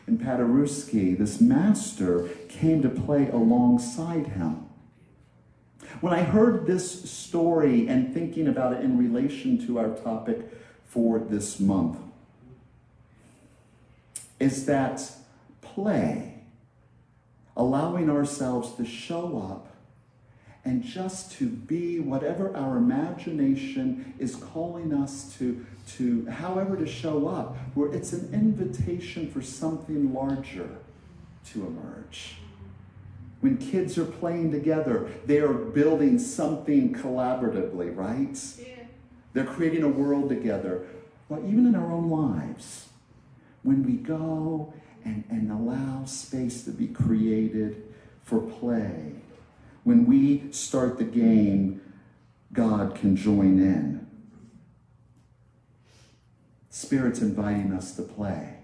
And 0.09 0.21
Paderewski, 0.21 1.17
this 1.17 1.41
master, 1.41 2.29
came 2.49 2.83
to 2.83 2.89
play 2.89 3.29
alongside 3.29 4.27
him. 4.29 4.67
When 6.03 6.13
I 6.13 6.25
heard 6.25 6.67
this 6.67 7.09
story 7.09 7.87
and 7.87 8.13
thinking 8.13 8.49
about 8.49 8.73
it 8.73 8.81
in 8.81 8.99
relation 8.99 9.65
to 9.69 9.79
our 9.79 9.91
topic 9.91 10.41
for 10.85 11.21
this 11.21 11.61
month, 11.61 11.97
is 14.41 14.67
that 14.67 15.13
play, 15.61 16.41
allowing 17.57 18.11
ourselves 18.11 18.75
to 18.75 18.85
show 18.85 19.39
up 19.49 19.77
and 20.65 20.83
just 20.83 21.31
to 21.35 21.47
be 21.47 22.01
whatever 22.01 22.53
our 22.57 22.79
imagination 22.79 24.15
is 24.19 24.35
calling 24.35 24.93
us 24.93 25.37
to, 25.39 25.65
to 25.99 26.27
however 26.27 26.77
to 26.77 26.87
show 26.87 27.29
up, 27.29 27.57
where 27.75 27.93
it's 27.95 28.13
an 28.13 28.29
invitation 28.35 29.31
for 29.31 29.41
something 29.41 30.13
larger 30.13 30.69
to 31.53 31.65
emerge. 31.65 32.42
When 33.43 33.59
kids 33.59 33.99
are 33.99 34.05
playing 34.05 34.53
together, 34.53 35.11
they 35.27 35.39
are 35.39 35.53
building 35.53 36.21
something 36.21 36.95
collaboratively, 36.95 37.95
right? 37.95 38.39
Yeah. 38.57 38.85
They're 39.33 39.45
creating 39.45 39.83
a 39.83 39.89
world 39.89 40.29
together. 40.29 40.87
Well, 41.29 41.41
even 41.45 41.67
in 41.67 41.75
our 41.75 41.91
own 41.91 42.09
lives, 42.09 42.91
when 43.65 43.83
we 43.83 43.95
go 43.95 44.73
and, 45.05 45.25
and 45.29 45.51
allow 45.51 46.05
space 46.05 46.63
to 46.67 46.71
be 46.71 46.87
created 46.87 47.83
for 48.23 48.39
play, 48.39 49.15
when 49.83 50.07
we 50.07 50.45
start 50.53 50.99
the 50.99 51.05
game, 51.05 51.81
God 52.53 52.95
can 52.95 53.17
join 53.17 53.59
in. 53.59 54.07
Spirit's 56.71 57.21
inviting 57.21 57.73
us 57.73 57.97
to 57.97 58.03
play. 58.03 58.59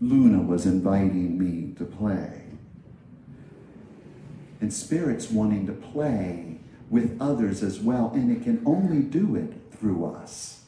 Luna 0.00 0.40
was 0.40 0.66
inviting 0.66 1.36
me 1.36 1.74
to 1.74 1.84
play. 1.84 2.49
And 4.60 4.72
Spirit's 4.72 5.30
wanting 5.30 5.66
to 5.66 5.72
play 5.72 6.58
with 6.90 7.16
others 7.20 7.62
as 7.62 7.80
well, 7.80 8.10
and 8.14 8.30
it 8.34 8.42
can 8.42 8.62
only 8.66 9.00
do 9.00 9.36
it 9.36 9.54
through 9.78 10.04
us. 10.04 10.62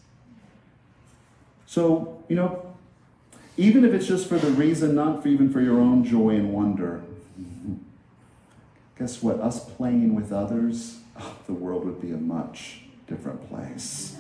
So, 1.67 2.23
you 2.29 2.37
know, 2.37 2.75
even 3.57 3.85
if 3.85 3.93
it's 3.93 4.07
just 4.07 4.29
for 4.29 4.39
the 4.39 4.51
reason, 4.51 4.95
not 4.95 5.23
for 5.23 5.29
even 5.29 5.53
for 5.53 5.61
your 5.61 5.79
own 5.79 6.05
joy 6.05 6.31
and 6.31 6.53
wonder, 6.53 7.03
guess 8.99 9.23
what? 9.23 9.41
Us 9.41 9.65
playing 9.65 10.15
with 10.15 10.33
others, 10.33 11.01
oh, 11.21 11.37
the 11.47 11.53
world 11.53 11.85
would 11.85 12.01
be 12.01 12.13
a 12.13 12.17
much 12.17 12.83
different 13.07 13.49
place 13.49 14.17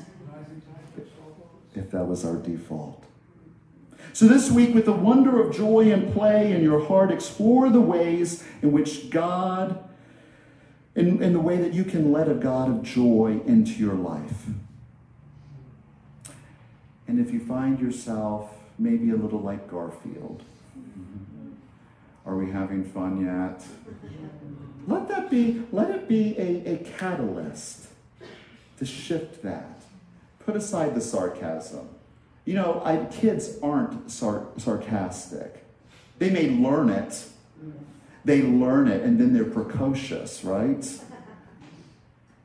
if 1.74 1.90
that 1.90 2.06
was 2.06 2.24
our 2.24 2.36
default. 2.36 3.04
So, 4.14 4.26
this 4.26 4.50
week, 4.50 4.74
with 4.74 4.84
the 4.84 4.92
wonder 4.92 5.40
of 5.42 5.54
joy 5.54 5.90
and 5.90 6.12
play 6.12 6.52
in 6.52 6.62
your 6.62 6.84
heart, 6.84 7.10
explore 7.10 7.70
the 7.70 7.80
ways 7.80 8.44
in 8.60 8.70
which 8.70 9.08
God, 9.08 9.88
in, 10.94 11.22
in 11.22 11.32
the 11.32 11.40
way 11.40 11.56
that 11.56 11.72
you 11.72 11.82
can 11.82 12.12
let 12.12 12.28
a 12.28 12.34
God 12.34 12.68
of 12.68 12.82
joy 12.82 13.40
into 13.46 13.72
your 13.72 13.94
life. 13.94 14.44
And 17.08 17.18
if 17.18 17.32
you 17.32 17.40
find 17.40 17.80
yourself 17.80 18.50
maybe 18.78 19.10
a 19.10 19.16
little 19.16 19.40
like 19.40 19.70
Garfield, 19.70 20.42
are 22.26 22.36
we 22.36 22.50
having 22.50 22.84
fun 22.84 23.24
yet? 23.24 23.64
Let 24.86 25.08
that 25.08 25.30
be, 25.30 25.62
let 25.72 25.90
it 25.90 26.06
be 26.06 26.36
a, 26.38 26.74
a 26.74 26.76
catalyst 26.98 27.88
to 28.78 28.84
shift 28.84 29.42
that. 29.42 29.82
Put 30.38 30.54
aside 30.54 30.94
the 30.94 31.00
sarcasm. 31.00 31.88
You 32.44 32.54
know, 32.54 32.82
I, 32.84 33.04
kids 33.06 33.58
aren't 33.62 34.10
sar- 34.10 34.46
sarcastic. 34.58 35.64
They 36.18 36.30
may 36.30 36.50
learn 36.50 36.90
it. 36.90 37.24
They 38.24 38.42
learn 38.42 38.88
it 38.88 39.02
and 39.02 39.18
then 39.18 39.32
they're 39.32 39.44
precocious, 39.44 40.44
right? 40.44 40.86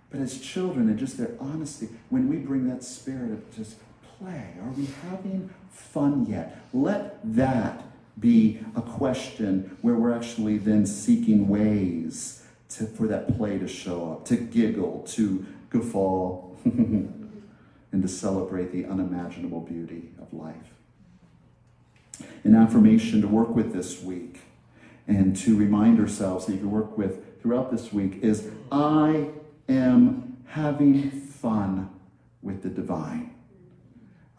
But 0.10 0.22
as 0.22 0.40
children 0.40 0.88
and 0.88 0.98
just 0.98 1.18
their 1.18 1.32
honesty, 1.38 1.90
when 2.10 2.30
we 2.30 2.38
bring 2.38 2.70
that 2.70 2.82
spirit 2.82 3.30
of 3.30 3.54
just 3.54 3.76
play, 4.18 4.54
are 4.62 4.70
we 4.70 4.88
having 5.10 5.50
fun 5.70 6.26
yet? 6.26 6.62
Let 6.74 7.20
that 7.36 7.84
be 8.18 8.62
a 8.76 8.82
question 8.82 9.78
where 9.82 9.96
we're 9.96 10.14
actually 10.14 10.60
then 10.60 10.86
seeking 10.86 11.50
ways 11.50 12.44
to, 12.70 12.86
for 12.86 13.08
that 13.08 13.38
play 13.38 13.58
to 13.60 13.68
show 13.68 14.14
up, 14.14 14.26
to 14.28 14.38
giggle, 14.38 15.04
to 15.10 15.46
guffaw, 15.70 16.42
and 17.92 18.02
to 18.02 18.08
celebrate 18.08 18.72
the 18.72 18.86
unimaginable 18.86 19.62
beauty 19.62 20.10
of 20.22 20.34
life. 20.34 20.74
An 22.44 22.56
affirmation 22.56 23.22
to 23.22 23.28
work 23.28 23.50
with 23.50 23.74
this 23.74 24.02
week 24.02 24.40
and 25.08 25.36
to 25.38 25.56
remind 25.56 26.00
ourselves 26.00 26.46
that 26.46 26.54
you 26.54 26.60
can 26.60 26.72
work 26.72 26.98
with 26.98 27.42
throughout 27.42 27.72
this 27.72 27.94
week 27.94 28.20
is 28.22 28.50
I 28.72 29.30
am 29.70 30.38
having 30.48 31.12
fun 31.12 31.90
with 32.42 32.64
the 32.64 32.70
divine. 32.70 33.34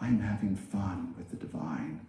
I 0.01 0.09
am 0.09 0.21
having 0.21 0.57
fun 0.57 1.15
with 1.17 1.31
the 1.31 1.37
divine. 1.37 2.01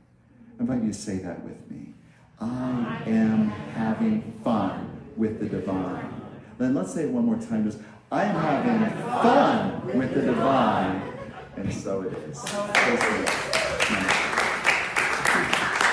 I 0.57 0.61
invite 0.61 0.83
you 0.83 0.89
to 0.89 0.93
say 0.93 1.17
that 1.19 1.43
with 1.43 1.69
me. 1.69 1.93
I 2.39 3.01
am 3.05 3.49
having 3.75 4.33
fun 4.43 4.89
with 5.15 5.39
the 5.39 5.47
divine. 5.47 6.21
Then 6.57 6.73
let's 6.73 6.93
say 6.93 7.03
it 7.03 7.09
one 7.09 7.25
more 7.25 7.37
time. 7.37 7.65
Just, 7.65 7.79
I 8.11 8.23
am 8.23 8.35
having 8.35 9.03
fun 9.03 9.97
with 9.97 10.13
the 10.13 10.21
divine. 10.21 11.18
And 11.59 11.73
so 11.73 12.03
it 12.03 12.13
is. 12.13 12.39